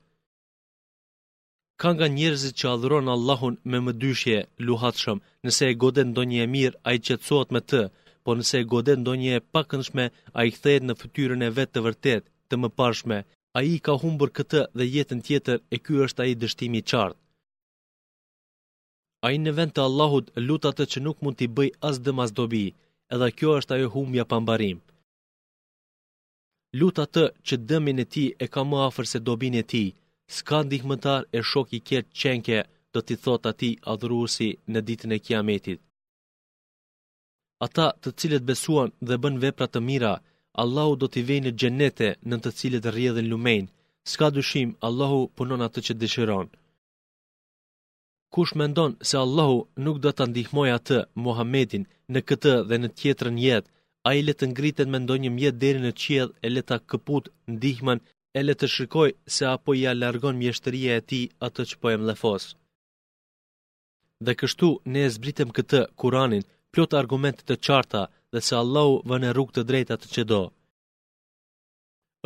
Ka 1.81 1.89
nga 1.95 2.07
njerëzit 2.17 2.55
që 2.61 2.67
adhuron 2.75 3.12
Allahun 3.17 3.55
me 3.71 3.79
mëdyshje 3.87 4.39
luhatshëm, 4.67 5.19
nëse 5.45 5.65
e 5.71 5.79
goden 5.83 6.07
ndonjë 6.12 6.39
a 6.45 6.49
ai 6.89 6.97
qetësohet 7.07 7.51
me 7.55 7.61
të, 7.71 7.83
por 8.27 8.35
nëse 8.41 8.59
godet 8.73 8.99
ndonje 9.01 9.33
e 9.39 9.45
pakëndshme, 9.55 10.05
a 10.39 10.41
i 10.49 10.51
kthejet 10.55 10.85
në 10.87 10.95
fytyrën 11.01 11.47
e 11.47 11.53
vetë 11.59 11.73
të 11.75 11.81
vërtet, 11.87 12.25
të 12.49 12.55
më 12.61 12.69
pashme. 12.79 13.19
A 13.59 13.61
i 13.75 13.77
ka 13.87 13.93
humbër 14.03 14.31
këtë 14.37 14.61
dhe 14.79 14.85
jetën 14.97 15.21
tjetër 15.27 15.59
e 15.75 15.77
kjo 15.85 15.99
është 16.07 16.21
a 16.23 16.25
i 16.33 16.35
dështimi 16.43 16.81
qartë. 16.91 17.21
A 19.27 19.29
i 19.35 19.39
në 19.45 19.53
vend 19.59 19.73
të 19.75 19.81
Allahut 19.89 20.27
lutatë 20.49 20.85
që 20.93 20.99
nuk 21.07 21.17
mund 21.23 21.37
t'i 21.39 21.49
bëj 21.57 21.71
as 21.89 21.97
dhe 22.05 22.12
mas 22.19 22.33
dobi, 22.39 22.65
edhe 23.15 23.29
kjo 23.39 23.51
është 23.59 23.73
ajo 23.77 23.89
humbja 23.95 24.25
pambarim. 24.33 24.79
Lutatë 26.81 27.25
që 27.47 27.55
dëmin 27.71 28.03
e 28.05 28.07
ti 28.15 28.25
e 28.45 28.47
ka 28.55 28.62
më 28.71 28.77
afer 28.89 29.07
se 29.12 29.19
dobin 29.29 29.55
e 29.62 29.65
ti, 29.73 29.85
s'ka 30.37 30.59
ndihmëtar 30.67 31.23
e 31.37 31.41
shok 31.51 31.69
i 31.79 31.85
kjerë 31.89 32.12
qenke, 32.21 32.59
do 32.93 32.99
t'i 33.07 33.17
thot 33.25 33.43
ati 33.51 33.71
adhruusi 33.93 34.51
në 34.73 34.81
ditën 34.89 35.11
e 35.17 35.23
kiametit. 35.27 35.81
Ata 37.64 37.85
të 38.05 38.11
cilët 38.21 38.45
besuan 38.51 38.90
dhe 39.09 39.16
bën 39.25 39.37
vepra 39.45 39.66
të 39.73 39.81
mira, 39.88 40.11
Allahu 40.62 40.97
do 41.03 41.07
t'i 41.12 41.23
vejnë 41.29 41.47
në 41.53 41.57
gjenete 41.62 42.09
në 42.31 42.37
të 42.45 42.51
cilët 42.59 42.88
rrjedhin 42.92 43.31
lumejnë. 43.31 43.69
Ska 44.12 44.29
dyshim, 44.37 44.75
Allahu 44.88 45.21
punon 45.38 45.64
atë 45.66 45.81
që 45.87 45.95
dëshiron. 46.03 46.49
Kush 48.35 48.53
mendon 48.61 48.92
se 49.09 49.16
Allahu 49.25 49.57
nuk 49.87 49.97
do 50.05 50.11
të 50.19 50.25
ndihmoj 50.31 50.66
atë, 50.79 50.99
Muhammedin, 51.27 51.87
në 52.14 52.21
këtë 52.29 52.53
dhe 52.69 52.77
në 52.83 52.88
tjetër 53.01 53.29
jetë, 53.47 53.71
a 54.09 54.11
i 54.19 54.21
letë 54.27 54.47
ngritet 54.53 54.88
me 54.92 54.99
ndonjë 55.05 55.31
mjetë 55.38 55.61
deri 55.64 55.81
në 55.87 55.92
qjedh 56.05 56.33
e 56.45 56.49
leta 56.55 56.77
këput 56.92 57.25
ndihman 57.55 58.01
e 58.38 58.40
letë 58.47 58.61
të 58.62 58.66
shrikoj 58.75 59.09
se 59.37 59.45
apo 59.57 59.71
ja 59.79 59.92
largon 60.03 60.37
mjeshtëria 60.42 60.92
e 61.01 61.07
ti 61.09 61.23
atë 61.49 61.62
që 61.71 61.77
po 61.81 61.87
e 61.95 61.97
mlefos. 62.03 62.45
Dhe 64.25 64.33
kështu 64.40 64.71
ne 64.92 65.01
e 65.07 65.09
zbritem 65.16 65.51
këtë 65.59 65.81
Kuranin 66.01 66.45
plot 66.77 66.93
argumente 67.01 67.43
të 67.49 67.55
qarta 67.67 68.03
dhe 68.33 68.41
se 68.47 68.53
Allahu 68.62 68.95
vënë 69.09 69.25
në 69.27 69.33
rrugë 69.35 69.55
të 69.57 69.62
drejtë 69.71 69.95
atë 69.97 70.11
që 70.15 70.23
do. 70.33 70.41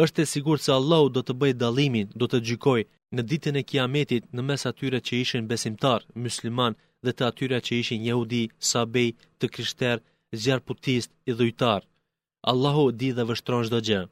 Është 0.05 0.25
e 0.25 0.31
sigurt 0.33 0.65
se 0.65 0.73
Allahu 0.79 1.09
do 1.15 1.21
të 1.25 1.35
bëjt 1.41 1.61
dallimin, 1.63 2.09
do 2.21 2.25
të 2.31 2.39
gjykojë 2.49 2.89
në 3.15 3.23
ditën 3.31 3.61
e 3.61 3.67
Kiametit 3.71 4.25
në 4.35 4.43
mes 4.49 4.67
atyre 4.71 4.99
që 5.07 5.13
ishin 5.25 5.47
besimtar, 5.53 6.01
musliman 6.25 6.73
dhe 7.05 7.13
të 7.15 7.25
atyre 7.31 7.59
që 7.67 7.73
ishin 7.83 8.03
jehudi, 8.09 8.43
sabej, 8.71 9.11
të 9.39 9.47
krishter, 9.55 9.97
zjarputist, 10.43 11.11
i 11.31 11.33
dhujtar. 11.39 11.83
Allahu 12.51 12.85
di 13.01 13.11
dhe 13.17 13.25
vështron 13.31 13.65
shdo 13.69 13.79
gjë. 13.89 14.03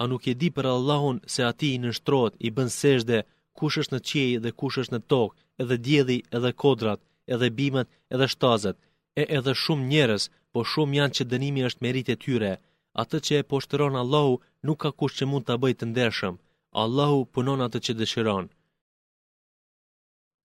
A 0.00 0.02
nuk 0.10 0.22
e 0.32 0.34
di 0.42 0.48
për 0.56 0.66
Allahun 0.76 1.16
se 1.32 1.40
ati 1.50 1.68
i 1.76 1.80
nështrot, 1.84 2.32
i 2.46 2.48
bën 2.56 2.68
seshde, 2.80 3.18
kush 3.58 3.76
është 3.80 3.94
në 3.94 4.00
qiej 4.08 4.32
dhe 4.44 4.50
kush 4.60 4.76
është 4.82 4.94
në 4.94 5.00
tokë, 5.12 5.34
edhe 5.62 5.76
djedhi 5.86 6.18
edhe 6.36 6.50
kodrat, 6.62 7.00
edhe 7.34 7.48
bimet, 7.58 7.88
edhe 8.14 8.26
shtazet, 8.32 8.76
e 9.20 9.22
edhe 9.38 9.54
shumë 9.62 9.86
njerës, 9.92 10.24
po 10.54 10.60
shumë 10.72 10.96
janë 10.98 11.14
që 11.18 11.26
dënimi 11.32 11.64
është 11.68 11.82
merit 11.86 12.12
e 12.14 12.16
tyre. 12.24 12.52
Atë 13.02 13.16
që 13.26 13.32
e 13.40 13.46
poshtëron 13.50 13.98
Allahu 14.02 14.32
nuk 14.66 14.78
ka 14.82 14.90
kush 15.00 15.16
që 15.20 15.24
mund 15.30 15.46
të 15.46 15.58
bëjtë 15.62 15.80
të 15.80 15.86
ndershëm. 15.90 16.38
Allahu 16.82 17.18
punon 17.34 17.62
atë 17.66 17.78
që 17.84 17.92
dëshiron. 18.00 18.46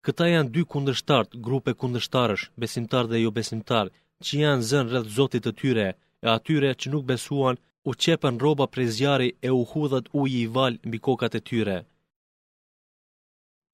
Këta 0.06 0.26
janë 0.34 0.52
dy 0.54 0.62
kundështartë, 0.74 1.38
grupe 1.48 1.72
kundështarësh, 1.82 2.46
besimtar 2.62 3.06
dhe 3.12 3.24
jo 3.24 3.32
besimtar, 3.40 3.86
që 4.26 4.32
janë 4.44 4.66
zënë 4.70 4.90
rrëth 4.92 5.10
zotit 5.18 5.44
të 5.46 5.52
tyre, 5.62 5.88
e 6.26 6.28
atyre 6.36 6.70
që 6.80 6.88
nuk 6.94 7.04
besuan, 7.12 7.56
u 7.90 7.92
qepën 8.04 8.36
roba 8.46 8.66
prej 8.74 8.90
zjari 8.98 9.30
e 9.48 9.50
u 9.60 9.64
hudhët 9.70 10.08
uji 10.22 10.40
i 10.46 10.52
valë 10.56 10.82
mbi 10.88 10.98
kokat 11.08 11.34
e 11.40 11.46
tyre 11.50 11.78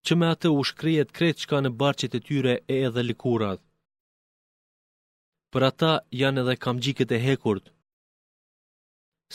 që 0.05 0.13
me 0.19 0.27
atë 0.33 0.49
u 0.59 0.63
shkrijet 0.69 1.11
kretë 1.17 1.45
qka 1.45 1.57
në 1.63 1.71
barqet 1.81 2.15
e 2.17 2.21
tyre 2.27 2.53
e 2.75 2.79
edhe 2.87 3.01
likurat. 3.09 3.59
Për 5.53 5.63
ata 5.69 5.91
janë 6.21 6.41
edhe 6.45 6.55
kamgjikët 6.63 7.11
e 7.17 7.19
hekurt. 7.25 7.65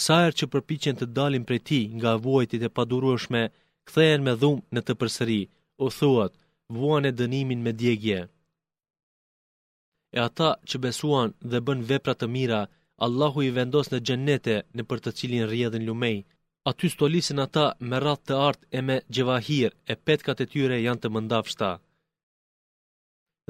Sajrë 0.07 0.37
që 0.39 0.49
përpichen 0.55 0.97
të 0.99 1.07
dalin 1.19 1.45
prej 1.49 1.61
ti 1.69 1.81
nga 1.99 2.13
vojtit 2.27 2.63
e 2.69 2.73
padurushme, 2.77 3.43
këthejen 3.87 4.25
me 4.27 4.33
dhumë 4.41 4.65
në 4.75 4.81
të 4.87 4.95
përsëri, 5.01 5.43
o 5.85 5.87
thuat, 5.99 6.33
vuan 6.79 7.05
e 7.11 7.13
dënimin 7.21 7.61
me 7.67 7.73
djegje. 7.81 8.21
E 10.17 10.19
ata 10.29 10.51
që 10.69 10.77
besuan 10.85 11.29
dhe 11.51 11.59
bën 11.67 11.81
vepra 11.91 12.15
të 12.19 12.27
mira, 12.37 12.63
Allahu 13.05 13.41
i 13.47 13.55
vendos 13.57 13.89
në 13.91 13.99
gjennete 14.07 14.55
në 14.77 14.83
për 14.89 14.99
të 15.05 15.11
cilin 15.19 15.49
rjedhin 15.51 15.85
lumej, 15.89 16.19
aty 16.69 16.87
stolisin 16.93 17.39
ata 17.47 17.67
me 17.91 17.97
rrath 18.03 18.23
të 18.27 18.35
artë 18.49 18.65
e 18.79 18.81
me 18.87 18.97
gjevahir 19.15 19.71
e 19.93 19.95
petkat 20.07 20.43
e 20.45 20.47
tyre 20.53 20.77
janë 20.87 21.01
të 21.03 21.09
mëndafshta. 21.15 21.69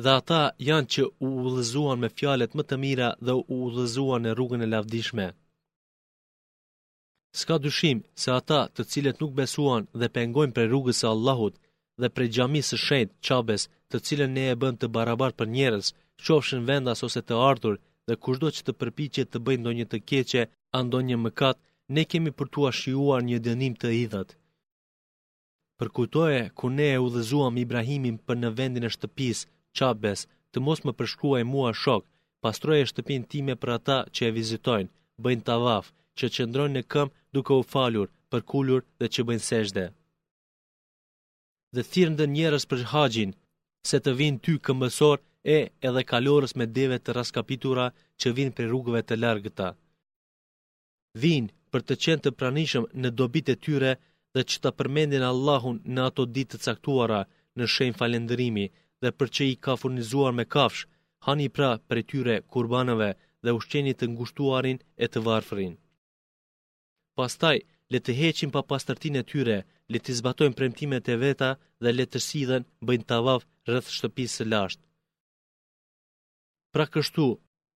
Dhe 0.02 0.10
ata 0.20 0.40
janë 0.68 0.88
që 0.94 1.02
u 1.26 1.28
ullëzuan 1.44 1.98
me 2.02 2.08
fjalet 2.16 2.52
më 2.56 2.62
të 2.68 2.76
mira 2.84 3.08
dhe 3.26 3.32
u 3.40 3.44
ullëzuan 3.66 4.22
në 4.24 4.30
rrugën 4.36 4.64
e 4.66 4.70
lavdishme. 4.74 5.26
Ska 7.40 7.54
dyshim 7.64 7.98
se 8.22 8.28
ata 8.40 8.60
të 8.74 8.82
cilet 8.92 9.16
nuk 9.20 9.32
besuan 9.40 9.82
dhe 10.00 10.12
pengojnë 10.16 10.54
për 10.56 10.64
rrugës 10.68 11.00
e 11.04 11.08
Allahut 11.14 11.54
dhe 12.00 12.08
për 12.14 12.24
gjami 12.34 12.62
së 12.68 12.76
shenjt 12.86 13.10
qabes 13.28 13.62
të 13.90 13.96
cilën 14.06 14.30
ne 14.36 14.44
e 14.52 14.58
bënd 14.62 14.76
të 14.80 14.86
barabar 14.96 15.32
për 15.38 15.46
njerës, 15.56 15.86
qofshin 16.24 16.62
vendas 16.70 17.00
ose 17.06 17.20
të 17.28 17.34
ardhur 17.50 17.74
dhe 18.08 18.14
kushdo 18.24 18.46
që 18.56 18.62
të 18.64 18.72
përpiqet 18.80 19.28
të 19.30 19.38
bëjë 19.44 19.60
ndonjë 19.62 19.86
të 19.90 19.98
keqe, 20.10 20.42
ando 20.78 20.98
një 21.08 21.16
mëkat, 21.24 21.56
ne 21.92 22.04
kemi 22.08 22.30
për 22.40 22.48
tua 22.54 22.70
shiuar 22.78 23.22
një 23.26 23.38
dënim 23.46 23.74
të 23.82 23.90
idhët. 24.04 24.32
Përkujtoje, 25.82 26.40
ku 26.58 26.70
ne 26.76 26.86
e 26.96 26.98
udhëzuam 27.06 27.58
Ibrahimin 27.64 28.16
për 28.26 28.38
në 28.42 28.50
vendin 28.58 28.86
e 28.88 28.90
shtëpis, 28.94 29.44
qabes, 29.78 30.24
të 30.50 30.62
mos 30.66 30.80
më 30.84 30.92
përshkruaj 30.98 31.44
mua 31.52 31.70
shok, 31.82 32.02
pastroje 32.42 32.88
shtëpin 32.90 33.28
time 33.32 33.54
për 33.60 33.70
ata 33.78 33.98
që 34.14 34.22
e 34.28 34.34
vizitojnë, 34.38 34.92
bëjnë 35.22 35.46
tavaf, 35.48 35.92
që 36.16 36.30
qëndrojnë 36.34 36.76
në 36.78 36.82
këm 36.92 37.08
duke 37.34 37.52
u 37.60 37.62
falur, 37.72 38.06
përkullur 38.32 38.82
dhe 39.00 39.06
që 39.14 39.20
bëjnë 39.28 39.46
seshde. 39.50 39.84
Dhe 41.74 41.82
thirën 41.90 42.16
dhe 42.20 42.26
njerës 42.34 42.64
për 42.70 42.82
haqin, 42.92 43.30
se 43.88 43.98
të 44.00 44.12
vinë 44.20 44.42
ty 44.44 44.54
këmbësor 44.66 45.18
e 45.56 45.58
edhe 45.86 46.02
kalorës 46.10 46.56
me 46.58 46.64
deve 46.78 46.96
të 47.00 47.10
raskapitura 47.18 47.86
që 48.20 48.32
vinë 48.36 48.56
për 48.56 48.70
rrugëve 48.70 49.02
të 49.08 49.20
largëta. 49.22 49.68
Vinë, 51.22 51.50
për 51.74 51.84
të 51.86 51.94
qenë 52.04 52.22
të 52.24 52.30
pranishëm 52.40 52.84
në 53.02 53.10
dobit 53.20 53.48
e 53.52 53.56
tyre 53.66 53.92
dhe 54.36 54.42
që 54.50 54.60
të 54.64 54.72
përmendin 54.80 55.24
Allahun 55.30 55.80
në 55.94 56.04
ato 56.08 56.26
ditë 56.36 56.54
të 56.58 56.64
caktuara 56.66 57.20
në 57.58 57.68
shenjë 57.74 57.98
falendërimi 58.00 58.66
dhe 59.04 59.10
për 59.18 59.32
që 59.36 59.48
i 59.52 59.56
ka 59.66 59.76
furnizuar 59.82 60.34
me 60.38 60.44
kafsh, 60.56 60.86
hani 61.26 61.48
pra 61.56 61.70
për 61.88 62.02
tyre 62.12 62.36
kurbanëve 62.54 63.10
dhe 63.44 63.56
ushqeni 63.58 63.94
të 63.98 64.06
ngushtuarin 64.12 64.78
e 65.04 65.06
të 65.10 65.22
varfërin. 65.26 65.74
Pastaj, 67.18 67.56
le 67.92 67.98
të 68.04 68.12
heqin 68.20 68.50
pa 68.54 68.62
pastërtin 68.70 69.16
e 69.22 69.24
tyre, 69.32 69.58
le 69.92 69.98
të 70.04 70.12
zbatojnë 70.18 70.56
premtimet 70.58 71.08
e 71.14 71.16
veta 71.24 71.50
dhe 71.84 71.90
le 71.96 72.06
të 72.10 72.20
sidhen 72.28 72.68
bëjnë 72.88 73.08
tavaf 73.12 73.42
rrëth 73.68 73.92
shtëpisë 73.96 74.36
së 74.38 74.44
lashtë. 74.52 74.82
Pra 76.74 76.86
kështu, 76.94 77.26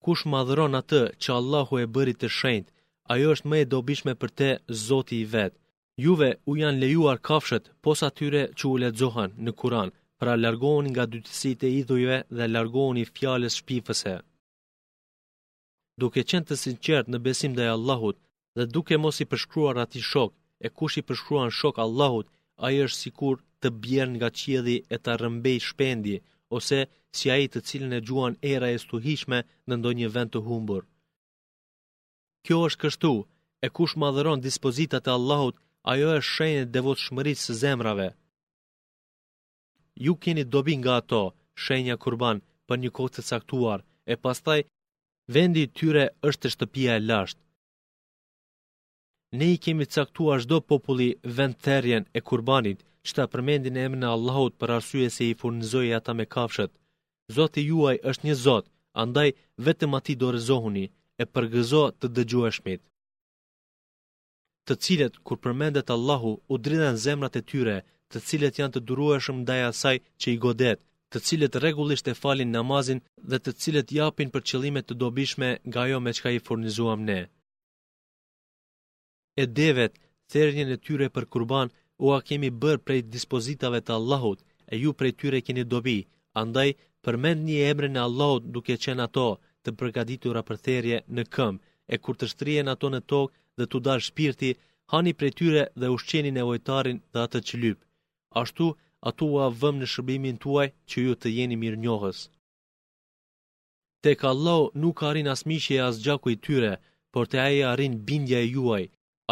kush 0.05 0.23
madhëron 0.33 0.77
atë 0.81 1.01
që 1.23 1.33
Allahu 1.39 1.79
e 1.83 1.87
bëri 1.95 2.15
të 2.21 2.27
shenjtë 2.39 2.71
ajo 3.11 3.31
është 3.35 3.49
më 3.51 3.57
e 3.63 3.69
dobishme 3.73 4.13
për 4.21 4.31
te 4.39 4.49
Zoti 4.87 5.17
i 5.23 5.27
vet. 5.33 5.53
Juve 6.03 6.29
u 6.49 6.53
janë 6.61 6.79
lejuar 6.81 7.17
kafshët 7.27 7.65
posa 7.85 8.07
tyre 8.17 8.41
që 8.57 8.65
u 8.73 8.75
lexohen 8.83 9.31
në 9.45 9.51
Kur'an, 9.59 9.89
pra 10.19 10.33
largohuni 10.43 10.91
nga 10.93 11.05
dytësitë 11.13 11.65
e 11.67 11.73
idhujve 11.81 12.17
dhe 12.37 12.45
largohuni 12.55 13.03
fjalës 13.15 13.55
shpifëse. 13.61 14.15
Duke 16.01 16.21
qenë 16.29 16.47
të 16.49 16.55
sinqert 16.63 17.07
në 17.11 17.17
besim 17.27 17.51
ndaj 17.53 17.69
Allahut 17.75 18.17
dhe 18.57 18.65
duke 18.75 18.95
mos 19.03 19.17
i 19.23 19.27
përshkruar 19.31 19.77
atij 19.83 20.05
shok, 20.11 20.31
e 20.65 20.67
kush 20.77 20.95
i 21.01 21.05
përshkruan 21.09 21.51
shok 21.59 21.75
Allahut, 21.85 22.27
ai 22.65 22.73
është 22.85 23.01
sikur 23.03 23.35
të 23.61 23.67
bjerë 23.83 24.13
nga 24.17 24.29
qjedi 24.39 24.77
e 24.93 24.97
të 25.03 25.11
rëmbej 25.21 25.59
shpendi, 25.69 26.15
ose 26.57 26.79
si 27.17 27.25
a 27.33 27.35
i 27.45 27.47
të 27.49 27.59
cilën 27.67 27.93
e 27.97 28.03
gjuan 28.07 28.33
era 28.55 28.67
e 28.71 28.81
stuhishme 28.85 29.39
në 29.67 29.73
ndonjë 29.79 30.07
vend 30.15 30.31
të 30.33 30.41
humbur 30.47 30.83
kjo 32.47 32.57
është 32.67 32.81
kështu, 32.83 33.09
e 33.65 33.67
kush 33.77 33.95
madhëron 34.03 34.41
dispozitat 34.47 35.07
e 35.09 35.13
Allahut, 35.17 35.55
ajo 35.93 36.07
është 36.19 36.33
shenjë 36.35 36.61
e 36.63 36.69
devot 36.75 36.97
shmërit 37.05 37.39
së 37.41 37.53
zemrave. 37.61 38.07
Ju 40.05 40.13
keni 40.23 40.43
dobi 40.55 40.73
nga 40.81 40.93
ato, 41.01 41.23
shenja 41.65 41.95
kurban, 42.03 42.41
për 42.67 42.75
një 42.81 42.91
kohë 42.97 43.13
të 43.15 43.21
caktuar, 43.29 43.79
e 44.11 44.15
pastaj, 44.23 44.59
vendi 45.35 45.63
tyre 45.77 46.03
është 46.27 46.41
të 46.43 46.49
shtëpia 46.55 46.91
e 46.99 47.03
lashtë. 47.09 47.41
Ne 49.39 49.47
i 49.55 49.57
kemi 49.63 49.85
caktuar 49.95 50.39
shdo 50.43 50.57
populli 50.71 51.09
vendterjen 51.37 52.03
e 52.17 52.19
kurbanit, 52.29 52.79
që 53.05 53.11
ta 53.17 53.23
përmendin 53.33 53.77
e 53.77 53.83
emën 53.89 54.03
e 54.05 54.09
Allahut 54.15 54.53
për 54.59 54.73
arsye 54.77 55.07
se 55.15 55.23
i 55.31 55.37
furnizoj 55.39 55.87
ata 55.99 56.11
me 56.17 56.25
kafshët. 56.35 56.71
Zoti 57.35 57.61
juaj 57.69 57.97
është 58.11 58.23
një 58.27 58.35
zot, 58.45 58.65
andaj 59.03 59.29
vetëm 59.65 59.91
ati 59.99 60.13
do 60.21 60.27
rëzohuni, 60.35 60.85
e 61.21 61.25
përgëzo 61.35 61.81
të 61.99 62.07
dëgjueshmit. 62.17 62.81
Të 64.67 64.73
cilët 64.85 65.15
kur 65.25 65.37
përmendet 65.43 65.89
Allahu 65.95 66.31
u 66.53 66.55
dridhen 66.65 66.97
zemrat 67.05 67.33
e 67.39 67.43
tyre, 67.51 67.77
të 68.11 68.17
cilët 68.27 68.55
janë 68.59 68.73
të 68.75 68.81
durueshëm 68.89 69.37
ndaj 69.43 69.61
asaj 69.71 69.97
që 70.21 70.27
i 70.33 70.39
godet, 70.45 70.79
të 71.11 71.17
cilët 71.27 71.53
rregullisht 71.63 72.09
e 72.11 72.15
falin 72.21 72.51
namazin 72.57 72.99
dhe 73.29 73.37
të 73.41 73.51
cilët 73.61 73.89
japin 73.99 74.29
për 74.33 74.45
qëllime 74.49 74.81
të 74.85 74.93
dobishme 75.03 75.49
nga 75.67 75.79
ajo 75.85 75.99
me 76.05 76.11
çka 76.17 76.29
i 76.35 76.43
furnizuam 76.47 77.01
ne. 77.09 77.19
E 79.41 79.43
devet, 79.59 79.93
thërnjën 80.31 80.69
e 80.75 80.81
tyre 80.85 81.07
për 81.15 81.25
kurban, 81.33 81.67
u 82.05 82.05
a 82.17 82.19
kemi 82.27 82.49
bër 82.63 82.77
prej 82.85 83.01
dispozitave 83.15 83.79
të 83.83 83.91
Allahut, 83.99 84.39
e 84.71 84.73
ju 84.83 84.89
prej 84.99 85.13
tyre 85.19 85.39
keni 85.47 85.63
dobi, 85.73 85.97
andaj 86.41 86.69
përmend 87.05 87.39
një 87.47 87.57
emrin 87.71 87.95
e 87.99 88.05
Allahut 88.07 88.43
duke 88.55 88.75
qenë 88.83 89.03
ato, 89.07 89.29
të 89.65 89.71
përgaditura 89.79 90.41
për 90.49 90.59
therje 90.67 90.99
në 91.17 91.23
këmb, 91.35 91.59
e 91.93 91.97
kur 92.05 92.15
të 92.19 92.29
shtrien 92.33 92.71
ato 92.73 92.89
në 92.93 92.99
tokë 93.13 93.37
dhe 93.59 93.65
të 93.71 93.81
dalë 93.87 94.05
shpirti, 94.09 94.51
hani 94.93 95.13
prej 95.19 95.31
tyre 95.41 95.63
dhe 95.81 95.91
ushqeni 95.95 96.31
nevojtarin 96.37 97.01
dhe 97.13 97.19
atë 97.25 97.39
që 97.49 97.59
lyp. 97.65 97.79
Ashtu, 98.41 98.67
ato 99.11 99.27
u 99.33 99.41
avëm 99.47 99.81
në 99.81 99.87
shërbimin 99.93 100.37
tuaj 100.45 100.67
që 100.91 101.03
ju 101.05 101.13
të 101.21 101.33
jeni 101.37 101.57
mirë 101.65 101.79
njohës. 101.83 102.19
Tek 104.05 104.23
Allah 104.31 104.61
nuk 104.83 105.03
arin 105.11 105.27
as 105.35 105.43
e 105.77 105.79
as 105.89 105.95
gjaku 106.05 106.27
i 106.35 106.39
tyre, 106.47 106.73
por 107.11 107.25
te 107.31 107.37
aje 107.47 107.63
arin 107.73 107.93
bindja 108.07 108.39
e 108.41 108.49
juaj. 108.55 108.83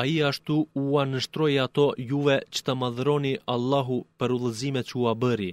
Ai 0.02 0.22
ashtu 0.30 0.56
u 0.82 0.84
anështroj 1.02 1.54
ato 1.66 1.86
juve 2.12 2.38
që 2.54 2.60
të 2.66 2.74
madhroni 2.82 3.34
Allahu 3.56 3.98
për 4.20 4.30
ullëzimet 4.36 4.86
që 4.90 4.96
u 5.00 5.04
bëri, 5.22 5.52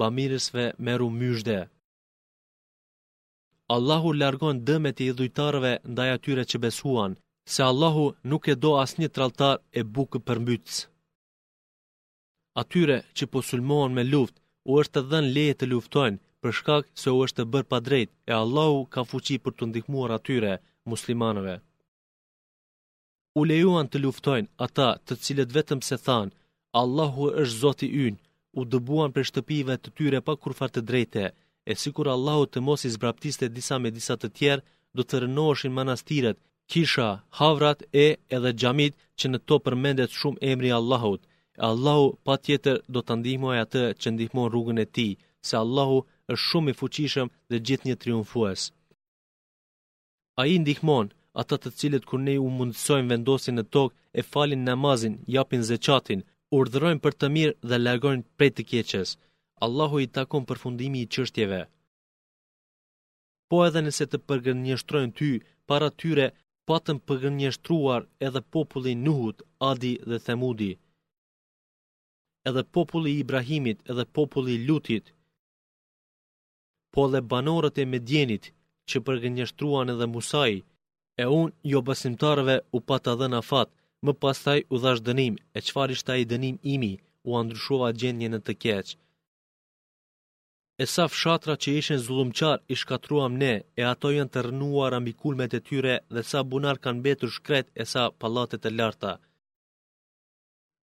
bamirësve 0.00 0.64
meru 0.86 1.08
myshde. 1.18 1.58
Allahu 3.72 4.10
largon 4.12 4.60
dëmet 4.68 4.98
i 5.00 5.06
dhujtarëve 5.18 5.70
ndaj 5.92 6.08
atyre 6.16 6.42
që 6.50 6.58
besuan, 6.64 7.12
se 7.52 7.62
Allahu 7.70 8.02
nuk 8.32 8.48
e 8.52 8.54
do 8.62 8.72
asnjë 8.84 9.08
tralltar 9.14 9.56
e 9.78 9.80
bukë 9.94 10.18
përmbytës. 10.26 10.76
Atyre 12.62 12.98
që 13.16 13.24
po 13.32 13.40
me 13.96 14.04
luftë, 14.12 14.40
u 14.70 14.72
është 14.80 14.94
të 15.00 15.06
dhënë 15.10 15.32
leje 15.36 15.54
të 15.56 15.66
luftojnë 15.72 16.20
për 16.42 16.50
shkak 16.58 16.84
se 17.02 17.08
u 17.10 17.18
është 17.24 17.36
të 17.42 17.48
bërë 17.54 17.68
pa 17.70 17.78
drejt 17.88 18.10
e 18.30 18.32
Allahu 18.42 18.78
ka 18.92 19.00
fuqi 19.10 19.36
për 19.44 19.52
të 19.54 19.64
ndihmuar 19.70 20.10
atyre 20.18 20.52
muslimanëve. 20.92 21.56
U 23.38 23.40
lejuan 23.48 23.88
të 23.88 23.96
luftojnë 24.04 24.52
ata 24.66 24.88
të 25.06 25.12
cilët 25.24 25.54
vetëm 25.56 25.80
se 25.88 25.96
thanë 26.06 26.34
Allahu 26.82 27.26
është 27.42 27.60
Zoti 27.64 27.88
ynë, 28.06 28.20
u 28.58 28.60
dëbuan 28.72 29.10
për 29.16 29.24
shtëpive 29.30 29.74
të 29.82 29.88
tyre 29.98 30.18
pa 30.28 30.34
kurfar 30.44 30.70
të 30.74 30.80
drejtë 30.92 31.26
e 31.72 31.92
kur 31.96 32.06
Allahu 32.14 32.44
të 32.52 32.58
mos 32.68 32.82
i 32.84 32.90
zbraptiste 32.96 33.46
disa 33.56 33.76
me 33.82 33.90
disa 33.96 34.14
të 34.18 34.28
tjerë, 34.38 34.64
do 34.96 35.02
të 35.06 35.16
rënoheshin 35.24 35.72
manastiret, 35.78 36.36
kisha, 36.72 37.08
havrat 37.38 37.78
e 38.04 38.06
edhe 38.36 38.50
xhamit 38.60 38.92
që 39.18 39.24
në 39.30 39.38
to 39.48 39.56
përmendet 39.64 40.10
shumë 40.20 40.42
emri 40.52 40.70
Allahut. 40.80 41.20
Allahu 41.70 42.06
pa 42.24 42.34
tjetër 42.44 42.76
do 42.94 43.00
të 43.04 43.12
ndihmoj 43.20 43.56
atë 43.64 43.82
që 44.00 44.08
ndihmon 44.12 44.46
rrugën 44.50 44.78
e 44.84 44.90
ti, 44.96 45.08
se 45.46 45.54
Allahu 45.64 45.98
është 46.32 46.44
shumë 46.48 46.70
i 46.72 46.78
fuqishëm 46.80 47.28
dhe 47.50 47.56
gjithë 47.66 47.86
një 47.88 47.96
triumfues. 48.02 48.60
A 50.40 50.42
i 50.54 50.56
ndihmon 50.64 51.06
atë 51.40 51.56
të 51.62 51.68
cilët 51.78 52.04
kur 52.08 52.20
ne 52.26 52.34
u 52.46 52.48
mundësojnë 52.56 53.10
vendosin 53.12 53.56
në 53.58 53.64
tokë 53.74 53.96
e 54.18 54.20
falin 54.32 54.62
namazin, 54.68 55.14
japin 55.36 55.62
zeqatin, 55.70 56.20
urdhërojnë 56.58 57.02
për 57.04 57.12
të 57.18 57.26
mirë 57.36 57.56
dhe 57.68 57.76
lagojnë 57.86 58.24
prej 58.38 58.50
të 58.56 58.62
kjeqesë. 58.70 59.14
Allahu 59.66 60.00
i 60.02 60.08
takon 60.16 60.44
përfundimi 60.50 61.00
i 61.00 61.08
qështjeve. 61.16 61.58
Po 63.50 63.58
edhe 63.66 63.82
nëse 63.86 64.06
të 64.12 64.18
përgënjështrojnë 64.30 65.14
ty, 65.18 65.28
para 65.70 65.90
tyre 66.02 66.24
patën 66.70 66.98
përgënjështruar 67.10 68.08
edhe 68.28 68.42
populli 68.56 68.94
Nuhut, 69.04 69.42
Adi 69.70 69.92
dhe 70.08 70.18
Themudi, 70.26 70.70
edhe 72.50 72.62
populli 72.78 73.12
Ibrahimit 73.22 73.78
edhe 73.94 74.04
populli 74.20 74.56
Lutit, 74.66 75.04
po 76.92 77.02
dhe 77.14 77.20
banorët 77.30 77.78
e 77.82 77.86
Medjenit 77.92 78.50
që 78.88 79.04
përgënjështruan 79.06 79.92
edhe 79.94 80.10
Musaj, 80.14 80.52
e 81.22 81.24
unë 81.40 81.54
jo 81.74 81.80
basimtarëve 81.90 82.56
u 82.76 82.78
pata 82.90 83.14
dhe 83.22 83.28
na 83.36 83.40
fatë, 83.50 83.74
më 84.06 84.12
pastaj 84.24 84.58
u 84.74 84.76
dhash 84.82 85.02
dënim, 85.08 85.34
e 85.56 85.58
qfar 85.68 85.90
ishta 85.94 86.18
i 86.24 86.28
dënim 86.32 86.56
imi, 86.74 86.92
u 87.28 87.30
andrushova 87.42 87.88
gjendje 88.00 88.28
në 88.34 88.40
të 88.48 88.54
keqë. 88.66 88.96
E 90.82 90.86
sa 90.94 91.04
fshatra 91.10 91.54
që 91.62 91.68
ishen 91.80 92.00
zullumqar 92.04 92.58
i 92.72 92.74
shkatruam 92.80 93.34
ne, 93.42 93.52
e 93.80 93.82
ato 93.92 94.10
janë 94.16 94.32
të 94.34 94.40
rënuar 94.46 94.96
ambi 94.96 95.12
kulmet 95.22 95.54
e 95.58 95.60
tyre 95.68 95.92
dhe 96.14 96.22
sa 96.30 96.38
bunar 96.52 96.76
kanë 96.84 97.04
betur 97.06 97.30
shkret 97.36 97.66
e 97.82 97.84
sa 97.92 98.02
palatet 98.20 98.66
e 98.68 98.72
larta. 98.78 99.12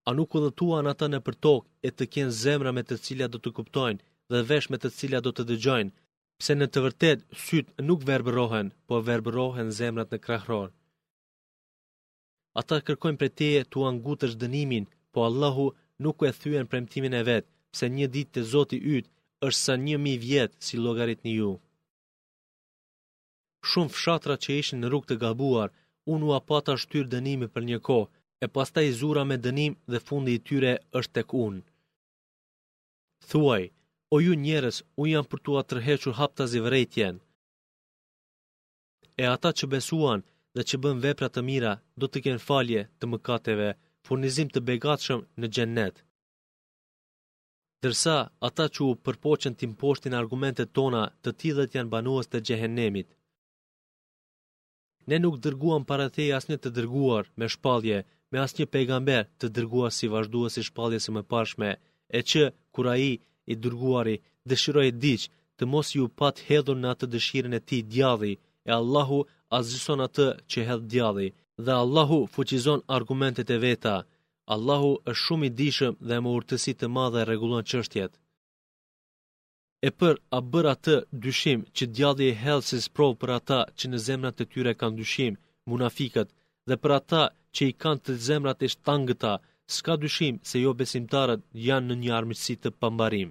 A 0.10 0.12
nuk 0.18 0.32
u 0.36 0.40
dhëtuan 0.46 0.88
ata 0.94 1.08
në 1.12 1.20
për 1.26 1.36
tokë 1.46 1.70
e 1.88 1.90
të 1.98 2.08
kjenë 2.14 2.38
zemra 2.44 2.72
me 2.78 2.84
të 2.88 2.96
cilja 3.06 3.28
do 3.34 3.38
të 3.44 3.50
kuptojnë 3.58 4.02
dhe 4.32 4.42
vesh 4.52 4.68
me 4.72 4.78
të 4.82 4.90
cilja 4.98 5.20
do 5.26 5.32
të 5.36 5.44
dëgjojnë, 5.50 5.94
pse 6.40 6.54
në 6.58 6.68
të 6.72 6.80
vërtet 6.86 7.28
syt 7.46 7.68
nuk 7.90 8.08
verbërohen, 8.10 8.72
po 8.88 9.02
verbërohen 9.10 9.76
zemrat 9.80 10.10
në 10.16 10.20
krahror. 10.26 10.70
Ata 12.60 12.78
kërkojnë 12.88 13.20
për 13.24 13.30
teje 13.42 13.68
të 13.72 13.86
angutër 13.92 14.32
shdënimin, 14.38 14.88
po 15.12 15.20
Allahu 15.28 15.68
nuk 16.06 16.24
e 16.30 16.38
thyen 16.44 16.70
premtimin 16.72 17.14
e 17.22 17.26
vetë, 17.32 17.50
pse 17.74 17.86
një 17.98 18.08
ditë 18.16 18.34
të 18.38 18.52
zoti 18.56 18.80
ytë 18.98 19.12
është 19.46 19.60
sa 19.66 19.74
një 19.88 19.98
mi 20.02 20.12
vjetë 20.26 20.62
si 20.66 20.78
logarit 20.80 21.24
një 21.26 21.32
ju. 21.40 21.52
Shumë 23.70 23.94
fshatra 23.96 24.36
që 24.44 24.58
ishin 24.62 24.82
në 24.82 24.90
rrug 24.92 25.06
të 25.10 25.16
gabuar, 25.24 25.70
unë 26.14 26.28
u 26.30 26.32
apata 26.38 26.76
shtyrë 26.84 27.12
dënimi 27.14 27.48
për 27.56 27.64
një 27.70 27.80
kohë, 27.88 28.12
e 28.46 28.48
pasta 28.58 28.82
i 28.90 28.94
zura 29.00 29.24
me 29.30 29.38
dënim 29.46 29.74
dhe 29.94 30.00
fundi 30.08 30.34
i 30.38 30.42
tyre 30.50 30.74
është 31.00 31.16
tek 31.18 31.36
unë. 31.46 31.62
Thuaj, 33.32 33.64
o 34.16 34.22
ju 34.26 34.34
njerës, 34.46 34.82
unë 35.02 35.12
jam 35.16 35.26
për 35.32 35.40
tua 35.48 35.62
të 35.64 35.78
hapta 36.20 36.46
zivrejtjen. 36.54 37.16
E 39.22 39.26
ata 39.36 39.50
që 39.58 39.66
besuan 39.74 40.22
dhe 40.56 40.62
që 40.70 40.76
bën 40.84 40.98
vepra 41.06 41.28
të 41.32 41.42
mira, 41.50 41.74
do 42.00 42.06
të 42.10 42.18
kënë 42.26 42.46
falje 42.50 42.82
të 43.00 43.06
mëkateve, 43.12 43.70
furnizim 44.06 44.50
të 44.52 44.60
begatshëm 44.70 45.20
në 45.40 45.48
gjennetë 45.56 46.00
dërsa 47.86 48.16
ata 48.48 48.66
që 48.74 48.82
u 48.90 48.92
përpoqen 49.06 49.54
të 49.56 49.66
impostin 49.68 50.16
argumentet 50.22 50.70
tona 50.78 51.02
të 51.24 51.32
tillët 51.42 51.76
janë 51.78 51.92
banuës 51.94 52.28
të 52.30 52.42
gjehenemit. 52.48 53.08
Ne 55.10 55.18
nuk 55.24 55.36
dërguam 55.46 55.82
para 55.90 56.08
te 56.16 56.24
asnjë 56.38 56.58
të 56.62 56.70
dërguar 56.78 57.24
me 57.40 57.46
shpallje, 57.54 57.98
me 58.32 58.38
asnjë 58.46 58.68
pejgamber 58.74 59.24
të 59.40 59.46
dërguar 59.56 59.92
si 59.98 60.06
si 60.56 60.62
i 60.62 60.68
shpalljes 60.70 61.06
së 61.08 61.24
pashme, 61.32 61.72
e 62.18 62.20
që 62.30 62.44
kur 62.74 62.86
ai 62.96 63.12
i 63.52 63.54
dërguari 63.64 64.16
dëshiroi 64.50 64.90
diç 65.06 65.22
të 65.58 65.64
mos 65.74 65.88
ju 65.98 66.06
pat 66.20 66.36
hedhur 66.48 66.78
në 66.80 66.88
atë 66.94 67.06
dëshirën 67.14 67.56
e 67.60 67.66
tij 67.68 67.82
djalli, 67.94 68.34
e 68.70 68.72
Allahu 68.80 69.20
azison 69.60 70.00
atë 70.08 70.28
që 70.50 70.60
hedhë 70.68 70.90
djalli, 70.92 71.28
dhe 71.66 71.74
Allahu 71.84 72.18
fuqizon 72.34 72.80
argumentet 72.98 73.48
e 73.56 73.58
veta. 73.68 73.96
Allahu 74.48 74.88
është 75.06 75.22
shumë 75.26 75.46
i 75.50 75.56
dishëm 75.62 75.96
dhe 76.10 76.18
më 76.26 76.30
urtësi 76.38 76.74
të 76.78 76.88
madhe 76.98 77.26
regulon 77.30 77.64
qështjet. 77.72 78.14
E 79.88 79.90
për 80.00 80.18
a 80.38 80.40
bërë 80.54 80.72
atë 80.74 80.96
dyshim 81.26 81.62
që 81.76 81.86
djallë 81.98 82.24
e 82.32 82.36
helë 82.44 82.66
si 82.70 82.80
sprovë 82.86 83.20
për 83.22 83.30
ata 83.40 83.60
që 83.78 83.86
në 83.92 83.98
zemrat 84.08 84.42
e 84.44 84.46
tyre 84.54 84.74
kanë 84.82 84.98
dyshim, 85.02 85.34
munafikat, 85.72 86.28
dhe 86.68 86.76
për 86.84 86.92
ata 87.00 87.24
që 87.56 87.62
i 87.70 87.78
kanë 87.84 88.04
të 88.06 88.12
zemrat 88.28 88.64
e 88.66 88.68
shtangëta, 88.74 89.34
s'ka 89.76 89.94
dyshim 90.04 90.36
se 90.50 90.58
jo 90.66 90.72
besimtarët 90.82 91.42
janë 91.68 91.88
në 91.88 91.96
një 92.04 92.12
armësit 92.20 92.62
të 92.64 92.70
pambarim. 92.82 93.30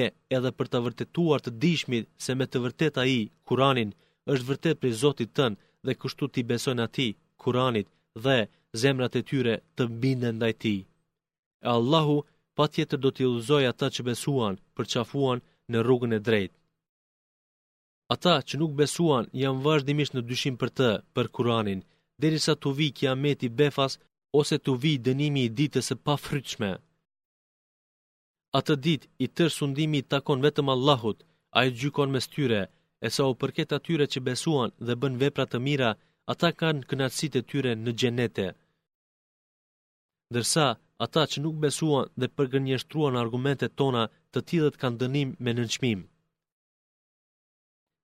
E, 0.00 0.02
edhe 0.36 0.50
për 0.58 0.66
të 0.72 0.78
vërtetuar 0.86 1.40
të 1.44 1.50
dishmit 1.64 2.04
se 2.24 2.32
me 2.36 2.46
të 2.48 2.58
vërtet 2.64 2.96
a 3.02 3.04
i, 3.04 3.18
Kuranin, 3.48 3.90
është 4.34 4.48
vërtet 4.50 4.80
për 4.82 4.90
Zotit 5.02 5.34
tënë 5.36 5.60
dhe 5.84 5.96
kështu 6.02 6.24
t'i 6.32 6.42
besojnë 6.52 6.84
ati, 6.88 7.08
Kuranit, 7.42 7.88
dhe, 8.24 8.38
zemrat 8.80 9.14
e 9.20 9.22
tyre 9.30 9.54
të 9.76 9.82
mbinde 9.92 10.30
ndaj 10.36 10.54
ti. 10.62 10.76
E 11.64 11.68
Allahu 11.78 12.16
pa 12.56 12.64
tjetër 12.72 12.98
do 13.04 13.10
t'i 13.14 13.24
uzoj 13.36 13.64
ata 13.72 13.86
që 13.94 14.02
besuan 14.08 14.54
përqafuan 14.76 15.38
në 15.72 15.78
rrugën 15.84 16.16
e 16.18 16.20
drejt. 16.28 16.52
Ata 18.14 18.34
që 18.46 18.54
nuk 18.60 18.72
besuan 18.80 19.24
janë 19.42 19.62
vazhdimisht 19.66 20.14
në 20.14 20.22
dyshim 20.30 20.54
për 20.60 20.70
të, 20.78 20.90
për 21.14 21.26
Kuranin, 21.34 21.80
derisa 22.22 22.52
të 22.56 22.68
vi 22.78 22.88
kja 22.98 23.12
meti 23.24 23.48
befas 23.60 23.92
ose 24.40 24.56
të 24.64 24.72
vi 24.82 24.92
dënimi 25.06 25.42
i 25.44 25.54
ditës 25.58 25.88
e 25.94 25.96
pa 26.06 26.14
fryqme. 26.26 26.70
Atë 28.58 28.74
dit 28.86 29.02
i 29.24 29.26
tërë 29.36 29.54
sundimi 29.58 29.98
i 30.00 30.08
takon 30.12 30.38
vetëm 30.46 30.68
Allahut, 30.74 31.18
a 31.56 31.58
i 31.66 31.74
gjykon 31.80 32.08
me 32.12 32.20
styre, 32.26 32.62
e 33.06 33.08
sa 33.14 33.22
o 33.30 33.32
përket 33.40 33.70
atyre 33.78 34.04
që 34.12 34.18
besuan 34.28 34.70
dhe 34.86 34.94
bën 35.00 35.14
vepra 35.22 35.44
të 35.48 35.58
mira, 35.66 35.90
ata 36.32 36.48
kanë 36.60 36.86
kënatësit 36.88 37.34
e 37.40 37.42
tyre 37.50 37.72
në 37.84 37.90
gjenete 38.00 38.46
dërsa 40.34 40.66
ata 41.04 41.22
që 41.30 41.38
nuk 41.44 41.56
besuan 41.64 42.06
dhe 42.20 42.26
përgënjështruan 42.36 43.18
argumentet 43.24 43.72
tona 43.80 44.04
të 44.32 44.38
tjilët 44.48 44.76
kanë 44.82 45.00
dënim 45.02 45.28
me 45.44 45.52
nënçmim. 45.58 46.00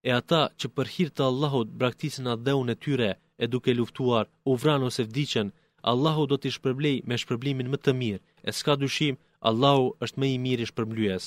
E 0.08 0.10
ata 0.20 0.42
që 0.58 0.66
për 0.76 0.86
hirtë 0.94 1.16
të 1.16 1.24
Allahut 1.30 1.70
braktisin 1.80 2.30
atë 2.32 2.44
dheun 2.46 2.68
e 2.74 2.76
tyre 2.84 3.10
e 3.42 3.44
duke 3.52 3.72
luftuar 3.78 4.24
u 4.48 4.52
vran 4.62 4.86
ose 4.88 5.02
vdicën, 5.10 5.48
Allahut 5.90 6.30
do 6.30 6.36
t'i 6.40 6.50
shpërblej 6.56 6.96
me 7.08 7.14
shpërblimin 7.22 7.68
më 7.72 7.78
të 7.82 7.92
mirë, 8.00 8.22
e 8.48 8.50
s'ka 8.58 8.72
dushim, 8.82 9.14
Allahu 9.48 9.86
është 10.04 10.18
më 10.20 10.26
i 10.34 10.38
mirë 10.44 10.62
i 10.64 10.70
shpërblujes. 10.70 11.24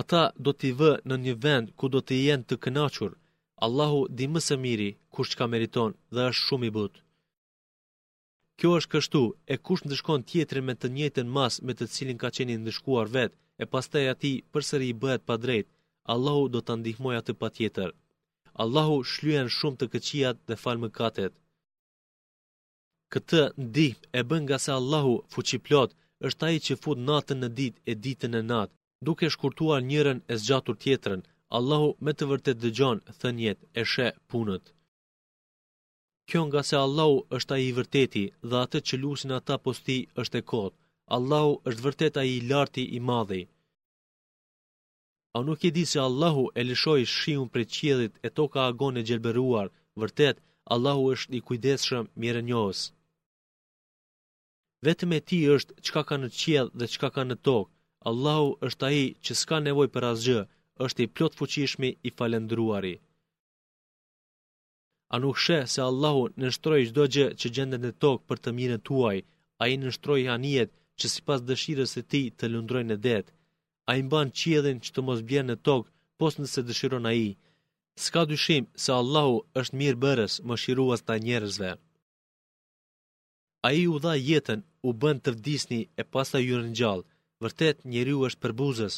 Ata 0.00 0.22
do 0.44 0.50
t'i 0.58 0.70
vë 0.80 0.92
në 1.08 1.14
një 1.24 1.34
vend 1.44 1.66
ku 1.78 1.84
do 1.94 2.00
t'i 2.06 2.18
jenë 2.26 2.46
të 2.48 2.56
kënachur, 2.64 3.12
Allahu 3.64 4.00
di 4.16 4.26
më 4.32 4.40
së 4.48 4.56
miri 4.64 4.90
kush 5.14 5.30
që 5.30 5.36
ka 5.38 5.46
meriton 5.52 5.90
dhe 6.14 6.22
është 6.30 6.44
shumë 6.46 6.66
i 6.70 6.74
butë. 6.78 6.96
Kjo 8.60 8.70
është 8.80 8.90
kështu, 8.94 9.20
e 9.52 9.54
kush 9.68 9.82
në 9.84 9.90
dëshkon 9.92 10.24
tjetëri 10.30 10.60
me 10.66 10.74
të 10.82 10.88
njëtën 10.96 11.30
mas 11.36 11.56
me 11.68 11.74
të 11.78 11.88
cilin 11.94 12.18
ka 12.22 12.30
qeni 12.36 12.54
në 12.58 12.66
dëshkuar 12.68 13.08
vetë, 13.16 13.36
e 13.62 13.64
pas 13.72 13.88
të 13.90 13.98
e 14.02 14.10
ati 14.14 14.30
përsëri 14.54 14.90
i 14.92 14.96
bëhet 15.04 15.24
pa 15.30 15.34
drejtë, 15.44 15.70
Allahu 16.14 16.44
do 16.56 16.60
të 16.68 16.76
ndihmoj 16.82 17.14
atë 17.20 17.34
pa 17.40 17.48
tjetër. 17.56 17.90
Allahu 18.62 18.96
shlyen 19.12 19.50
shumë 19.56 19.78
të 19.80 19.88
këqijat 19.94 20.42
dhe 20.48 20.58
falë 20.62 20.82
më 20.84 20.90
katet. 20.98 21.34
Këtë 23.14 23.42
ndihm 23.64 23.98
e 24.18 24.22
bën 24.28 24.42
nga 24.46 24.58
se 24.64 24.70
Allahu 24.78 25.14
fuqiplot 25.34 25.90
është 26.28 26.46
ai 26.48 26.58
që 26.66 26.78
fut 26.84 27.04
natën 27.10 27.38
në 27.42 27.48
ditë 27.58 27.82
e 27.90 27.92
ditën 28.04 28.32
në 28.34 28.42
natë, 28.52 28.76
duke 29.08 29.32
shkurtuar 29.34 29.80
njërën 29.90 30.22
e 30.32 30.34
zgjatur 30.42 30.76
tjetërën, 30.84 31.26
Allahu 31.58 31.90
me 32.04 32.12
të 32.16 32.30
vërtet 32.30 32.62
dëgjon 32.64 33.04
thënjet 33.20 33.58
e 33.80 33.82
sheh 33.92 34.12
punët. 34.30 34.64
Kjo 36.28 36.40
nga 36.48 36.60
se 36.68 36.76
Allahu 36.84 37.16
është 37.38 37.52
a 37.54 37.58
i 37.66 37.72
vërteti 37.78 38.20
dhe 38.50 38.56
atë 38.64 38.78
që 38.90 38.98
lusin 39.02 39.32
ata 39.38 39.56
posti 39.64 39.96
është 40.22 40.38
e 40.40 40.46
kotë. 40.52 40.76
Allahu 41.16 41.50
është 41.70 41.84
vërteta 41.86 42.22
i 42.32 42.36
larti 42.52 42.84
i 42.98 43.00
madhej. 43.08 43.42
A 45.36 45.38
nuk 45.48 45.64
e 45.68 45.70
di 45.76 45.84
se 45.92 45.98
Allahu 46.08 46.44
e 46.58 46.62
lëshoj 46.68 47.02
shqimë 47.16 47.50
për 47.52 47.62
qjedit 47.74 48.14
e 48.26 48.28
toka 48.38 48.52
ka 48.52 48.64
agone 48.72 49.02
gjelberuar, 49.08 49.68
vërtet, 50.00 50.36
Allahu 50.74 51.02
është 51.16 51.34
i 51.38 51.40
kujdeshëm 51.48 52.04
mire 52.24 52.40
njohës. 52.48 52.80
Vetëm 54.88 55.10
e 55.18 55.20
ti 55.28 55.40
është 55.56 55.72
qka 55.88 56.02
ka 56.10 56.16
në 56.22 56.28
qjedh 56.40 56.70
dhe 56.78 56.90
qka 56.94 57.08
ka 57.16 57.22
në 57.28 57.36
tokë. 57.48 57.70
Allahu 58.10 58.48
është 58.68 58.82
a 58.88 58.90
i 59.04 59.06
që 59.24 59.32
s'ka 59.40 59.58
nevoj 59.68 59.88
për 59.94 60.08
asgjë, 60.14 60.40
është 60.86 61.00
i 61.06 61.10
plot 61.16 61.32
fuqishmi 61.40 61.90
i 62.08 62.10
falendruari 62.18 62.94
a 65.12 65.18
nuk 65.20 65.36
she 65.44 65.58
se 65.72 65.80
Allahu 65.90 66.22
nështroj 66.40 66.82
qdo 66.90 67.04
gjë 67.14 67.26
që 67.40 67.50
gjendet 67.56 67.82
në 67.84 67.90
tokë 68.02 68.26
për 68.28 68.38
të 68.44 68.50
mirën 68.58 68.84
tuaj, 68.88 69.18
a 69.60 69.62
i 69.72 69.76
nështroj 69.82 70.20
hanijet 70.30 70.70
që 71.00 71.06
si 71.12 71.20
pas 71.28 71.40
dëshirës 71.48 71.92
e 72.00 72.02
ti 72.12 72.22
të 72.38 72.48
lundrojnë 72.52 72.92
në 72.92 72.96
det, 73.06 73.24
a 73.88 73.90
i 74.00 74.02
mban 74.08 74.34
qjedhin 74.40 74.82
që 74.84 74.90
të 74.94 75.00
mos 75.08 75.20
bjerë 75.28 75.48
në 75.50 75.56
tokë 75.68 75.90
pos 76.20 76.38
nëse 76.40 76.60
dëshiron 76.68 77.08
a 77.10 77.12
i. 77.26 77.30
Ska 78.04 78.22
dyshim 78.32 78.64
se 78.82 78.90
Allahu 79.00 79.36
është 79.60 79.78
mirë 79.80 80.00
bërës 80.04 80.34
më 80.48 80.54
shiruas 80.62 81.02
të 81.04 81.12
njerëzve. 81.26 81.72
A 83.66 83.68
i 83.80 83.84
u 83.94 83.96
dha 84.04 84.14
jetën 84.28 84.60
u 84.86 84.88
bënd 85.02 85.20
të 85.24 85.30
vdisni 85.36 85.80
e 86.00 86.02
pasta 86.12 86.38
ju 86.42 86.56
në 86.64 86.72
gjallë, 86.78 87.06
vërtet 87.42 87.76
njeriu 87.92 88.24
është 88.26 88.42
për 88.42 88.52
buzës. 88.60 88.94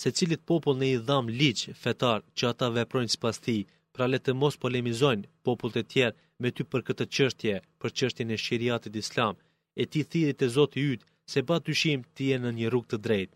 Se 0.00 0.08
cilit 0.16 0.46
popull 0.48 0.78
në 0.78 0.86
i 0.94 0.98
dham 1.08 1.26
liqë 1.40 1.74
fetar 1.82 2.20
që 2.36 2.44
ata 2.52 2.66
veprojnë 2.78 3.12
si 3.12 3.18
pas 3.24 3.36
ti, 3.44 3.58
pra 3.94 4.06
le 4.10 4.18
të 4.24 4.32
mos 4.40 4.54
polemizojnë 4.62 5.28
popullët 5.46 5.80
e 5.82 5.88
tjerë 5.92 6.18
me 6.42 6.48
ty 6.54 6.62
për 6.72 6.80
këtë 6.86 7.06
çështje, 7.14 7.56
për 7.80 7.90
çështjen 7.98 8.34
e 8.34 8.38
shariatit 8.46 8.96
islam, 9.02 9.34
e 9.80 9.84
ti 9.90 10.00
thirrit 10.10 10.38
te 10.40 10.46
Zoti 10.56 10.80
yt 10.94 11.02
se 11.32 11.40
pa 11.48 11.56
dyshim 11.66 12.00
ti 12.14 12.24
je 12.30 12.38
në 12.42 12.50
një 12.58 12.66
rrugë 12.70 12.90
të 12.92 12.98
drejtë. 13.06 13.34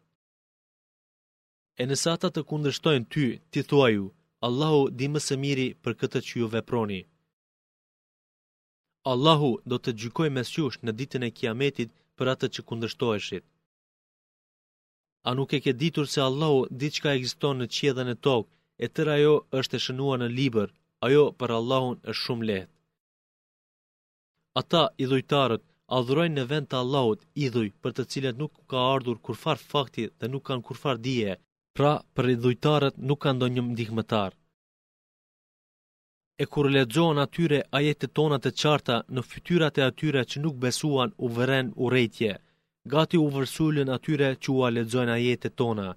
E 1.81 1.83
nësa 1.89 2.11
ata 2.17 2.29
të 2.33 2.43
kundërshtojnë 2.51 3.09
ty, 3.13 3.27
ti 3.53 3.61
thua 3.69 3.89
ju, 3.97 4.05
Allahu 4.47 4.83
di 4.99 5.07
më 5.13 5.21
së 5.27 5.35
miri 5.45 5.67
për 5.83 5.93
këtë 6.01 6.21
që 6.27 6.33
ju 6.41 6.47
veproni. 6.57 7.01
Allahu 9.13 9.51
do 9.71 9.77
të 9.81 9.91
gjykoj 10.01 10.29
mes 10.37 10.49
jush 10.57 10.79
në 10.85 10.93
ditën 10.99 11.23
e 11.29 11.35
kiametit 11.39 11.91
për 12.17 12.27
atë 12.33 12.47
që 12.55 12.61
kundërshtoheshit. 12.69 13.45
A 15.29 15.31
nuk 15.39 15.51
e 15.57 15.63
ke 15.65 15.73
ditur 15.81 16.07
se 16.15 16.21
Allahu 16.29 16.61
di 16.81 16.89
që 16.95 17.01
ka 17.03 17.11
në 17.59 17.67
qjedhen 17.77 18.09
e 18.15 18.17
tokë 18.27 18.56
e 18.85 18.89
tërë 18.97 19.13
ajo 19.17 19.35
është 19.59 19.79
e 19.79 19.83
shënua 19.85 20.17
në 20.23 20.27
liber, 20.39 20.69
ajo 21.07 21.21
për 21.41 21.53
Allahun 21.59 21.95
është 22.13 22.23
shumë 22.25 22.47
lehtë. 22.51 22.73
Ata 24.63 24.83
idhujtarët 25.05 25.65
adhurojnë 25.99 26.37
në 26.39 26.45
vend 26.51 26.69
të 26.71 26.79
Allahut 26.83 27.25
idhuj 27.47 27.67
për 27.83 27.95
të 27.97 28.05
cilët 28.13 28.41
nuk 28.43 28.53
ka 28.73 28.85
ardhur 28.95 29.19
kurfar 29.29 29.59
fakti 29.73 30.07
dhe 30.21 30.31
nuk 30.35 30.45
kanë 30.49 30.67
kurfar 30.69 30.97
dije, 31.07 31.37
pra 31.77 31.93
për 32.17 32.31
idhujtarët 32.35 33.01
nuk 33.09 33.21
kanë 33.27 33.41
do 33.43 33.49
një 33.57 33.63
mdihmetar. 33.71 34.33
E 36.43 36.45
kur 36.53 36.67
lexon 36.77 37.19
atyre 37.25 37.59
ajetet 37.79 38.13
tona 38.19 38.39
të 38.45 38.51
qarta 38.61 38.97
në 39.17 39.23
fytyrat 39.31 39.79
e 39.81 39.87
atyre 39.91 40.23
që 40.31 40.43
nuk 40.45 40.57
besuan 40.65 41.13
u 41.27 41.31
vren 41.39 41.71
urrëtie. 41.85 42.35
Gati 42.93 43.17
u 43.25 43.29
vërsulën 43.37 43.89
atyre 43.97 44.29
që 44.43 44.49
u 44.55 44.59
lexojnë 44.77 45.13
ajetet 45.19 45.57
tona. 45.61 45.89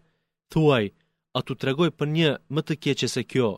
Thuaj, 0.51 0.85
a 1.37 1.41
të 1.45 1.55
tregoj 1.61 1.89
për 1.99 2.09
një 2.17 2.29
më 2.55 2.61
të 2.67 2.75
keqe 2.83 3.07
se 3.15 3.23
kjo, 3.31 3.49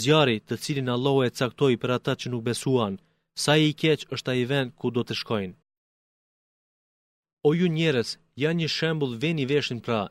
zjari 0.00 0.34
të 0.48 0.58
cilin 0.64 0.88
Allah 0.94 1.18
e 1.26 1.30
caktoj 1.38 1.72
për 1.82 1.90
ata 1.98 2.12
që 2.20 2.32
nuk 2.32 2.42
besuan, 2.48 2.98
sa 3.44 3.52
i 3.66 3.70
keq 3.82 4.06
është 4.16 4.30
a 4.32 4.34
i 4.42 4.44
vend 4.50 4.74
ku 4.78 4.90
do 4.96 5.02
të 5.06 5.14
shkojnë. 5.20 5.54
O 7.48 7.50
ju 7.58 7.68
njerës, 7.78 8.10
janë 8.42 8.58
një 8.60 8.68
shembul 8.76 9.12
veni 9.22 9.44
veshin 9.52 9.80
pra, 9.86 10.02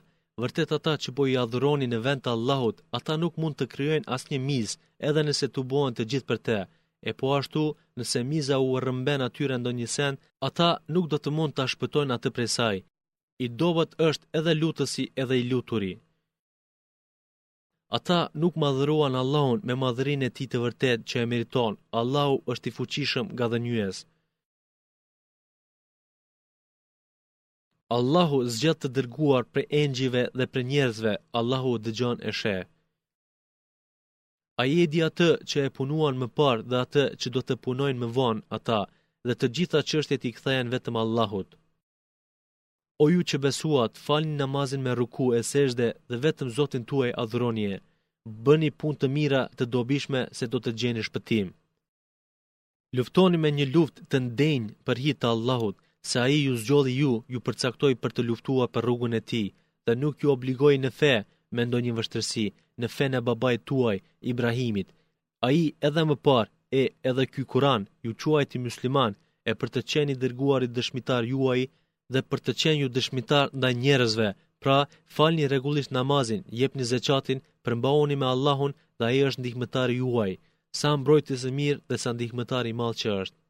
vërtet 0.41 0.71
ata 0.77 0.93
që 1.03 1.09
po 1.17 1.23
i 1.29 1.37
adhëroni 1.43 1.87
në 1.89 1.99
vend 2.05 2.21
të 2.23 2.29
Allahut, 2.35 2.81
ata 2.97 3.19
nuk 3.21 3.37
mund 3.41 3.57
të 3.59 3.65
kryojnë 3.73 4.09
asë 4.15 4.31
një 4.33 4.39
miz, 4.47 4.77
edhe 5.09 5.25
nëse 5.27 5.47
të 5.49 5.61
buon 5.71 5.93
të 5.95 6.07
gjithë 6.11 6.29
për 6.31 6.39
te, 6.47 6.59
e 7.09 7.11
po 7.19 7.35
ashtu, 7.39 7.65
nëse 7.99 8.19
miza 8.31 8.57
u 8.65 8.69
rëmben 8.85 9.21
atyre 9.27 9.57
ndo 9.59 9.71
një 9.79 9.87
sen, 9.95 10.13
ata 10.47 10.69
nuk 10.93 11.11
do 11.11 11.17
të 11.21 11.29
mund 11.37 11.53
të 11.55 11.67
ashpëtojnë 11.67 12.15
atë 12.17 12.31
prej 12.35 12.49
saj. 12.57 12.77
I 13.43 13.45
dobet 13.59 13.97
është 14.09 14.29
edhe 14.39 14.57
lutësi 14.61 15.03
edhe 15.21 15.35
i 15.41 15.45
luturi. 15.51 15.93
Ata 17.97 18.19
nuk 18.41 18.53
madhëruan 18.63 19.13
Allahun 19.23 19.57
me 19.67 19.73
madhërin 19.83 20.21
e 20.27 20.29
ti 20.37 20.45
të 20.51 20.59
vërtet 20.63 20.99
që 21.09 21.17
e 21.23 21.27
meriton. 21.33 21.73
Allahu 22.01 22.35
është 22.53 22.67
i 22.67 22.73
fuqishëm 22.77 23.27
ga 23.39 23.45
dhe 23.51 23.59
njës. 23.65 23.97
Allahu 27.97 28.37
zgjat 28.55 28.77
të 28.81 28.89
dërguar 28.97 29.43
për 29.53 29.63
engjive 29.81 30.23
dhe 30.37 30.45
për 30.53 30.61
njerëzve, 30.71 31.13
Allahu 31.39 31.71
dëgjon 31.85 32.17
e 32.29 32.31
shehë. 32.39 32.63
A 34.61 34.63
i 34.73 34.75
edhi 34.85 35.01
atë 35.09 35.29
që 35.49 35.57
e 35.67 35.73
punuan 35.77 36.15
më 36.21 36.27
parë 36.39 36.65
dhe 36.69 36.77
atë 36.85 37.03
që 37.21 37.27
do 37.35 37.41
të 37.45 37.59
punojnë 37.63 37.99
më 38.03 38.07
vonë 38.17 38.45
ata 38.57 38.79
dhe 39.27 39.33
të 39.37 39.51
gjitha 39.55 39.81
qështet 39.89 40.21
i 40.29 40.33
këthajen 40.37 40.73
vetëm 40.75 40.95
Allahut. 41.03 41.49
O 43.03 43.05
ju 43.11 43.23
që 43.29 43.37
besuat, 43.45 43.97
falni 44.05 44.35
namazin 44.41 44.81
me 44.83 44.91
ruku 44.99 45.25
e 45.37 45.39
seshde 45.51 45.87
dhe 46.09 46.17
vetëm 46.25 46.49
zotin 46.57 46.83
tuaj 46.89 47.09
adhuronje, 47.23 47.73
bëni 48.45 48.69
pun 48.79 48.95
të 48.97 49.07
mira 49.15 49.41
të 49.57 49.65
dobishme 49.73 50.21
se 50.37 50.45
do 50.53 50.57
të 50.63 50.71
gjeni 50.79 51.03
shpëtim. 51.07 51.47
Luftoni 52.95 53.37
me 53.43 53.49
një 53.57 53.65
luft 53.75 53.97
të 54.09 54.17
ndenjë 54.27 54.73
për 54.87 55.01
hitë 55.05 55.21
të 55.23 55.31
Allahut, 55.33 55.75
se 56.09 56.17
a 56.25 56.27
i 56.37 56.39
ju 56.45 56.55
zgjodhi 56.61 56.93
ju, 57.01 57.11
ju 57.33 57.39
përcaktoj 57.47 57.93
për 58.03 58.11
të 58.15 58.21
luftua 58.29 58.65
për 58.73 58.83
rrugën 58.87 59.17
e 59.19 59.21
ti, 59.31 59.43
dhe 59.85 59.97
nuk 60.01 60.15
ju 60.23 60.31
obligoj 60.35 60.75
në 60.83 60.91
fe 60.99 61.13
me 61.55 61.61
ndonjë 61.67 61.97
vështërsi, 61.99 62.45
në 62.81 62.87
fe 62.95 63.05
në 63.11 63.19
babaj 63.27 63.55
tuaj, 63.67 63.97
Ibrahimit. 64.31 64.87
A 65.45 65.47
i 65.61 65.63
edhe 65.89 66.03
më 66.11 66.15
par, 66.27 66.47
e 66.81 66.83
edhe 67.09 67.25
ky 67.33 67.43
kuran, 67.51 67.83
ju 68.05 68.11
quajti 68.23 68.63
musliman, 68.67 69.13
e 69.49 69.51
për 69.59 69.67
të 69.73 69.81
qeni 69.91 70.15
dërguarit 70.23 70.73
dëshmitar 70.77 71.23
juaj, 71.33 71.61
dhe 72.13 72.21
për 72.31 72.41
të 72.47 72.53
qenë 72.63 72.79
ju 72.81 72.87
dëshmitar 72.97 73.53
nda 73.59 73.69
njerëzve, 73.83 74.27
pra 74.65 74.75
falni 75.19 75.47
regullisht 75.53 75.95
namazin, 75.97 76.43
jepni 76.61 76.87
zeqatin, 76.91 77.41
përmbaoni 77.69 78.19
me 78.21 78.27
Allahun 78.33 78.77
dhe 79.03 79.11
e 79.17 79.23
është 79.31 79.43
ndihmetari 79.45 79.99
juaj, 80.03 80.31
sa 80.81 80.95
mbrojtis 81.01 81.49
e 81.51 81.55
mirë 81.61 81.83
dhe 81.89 82.03
sa 82.05 82.17
ndihmetari 82.19 82.77
malë 82.83 83.01
që 83.03 83.17
është. 83.25 83.41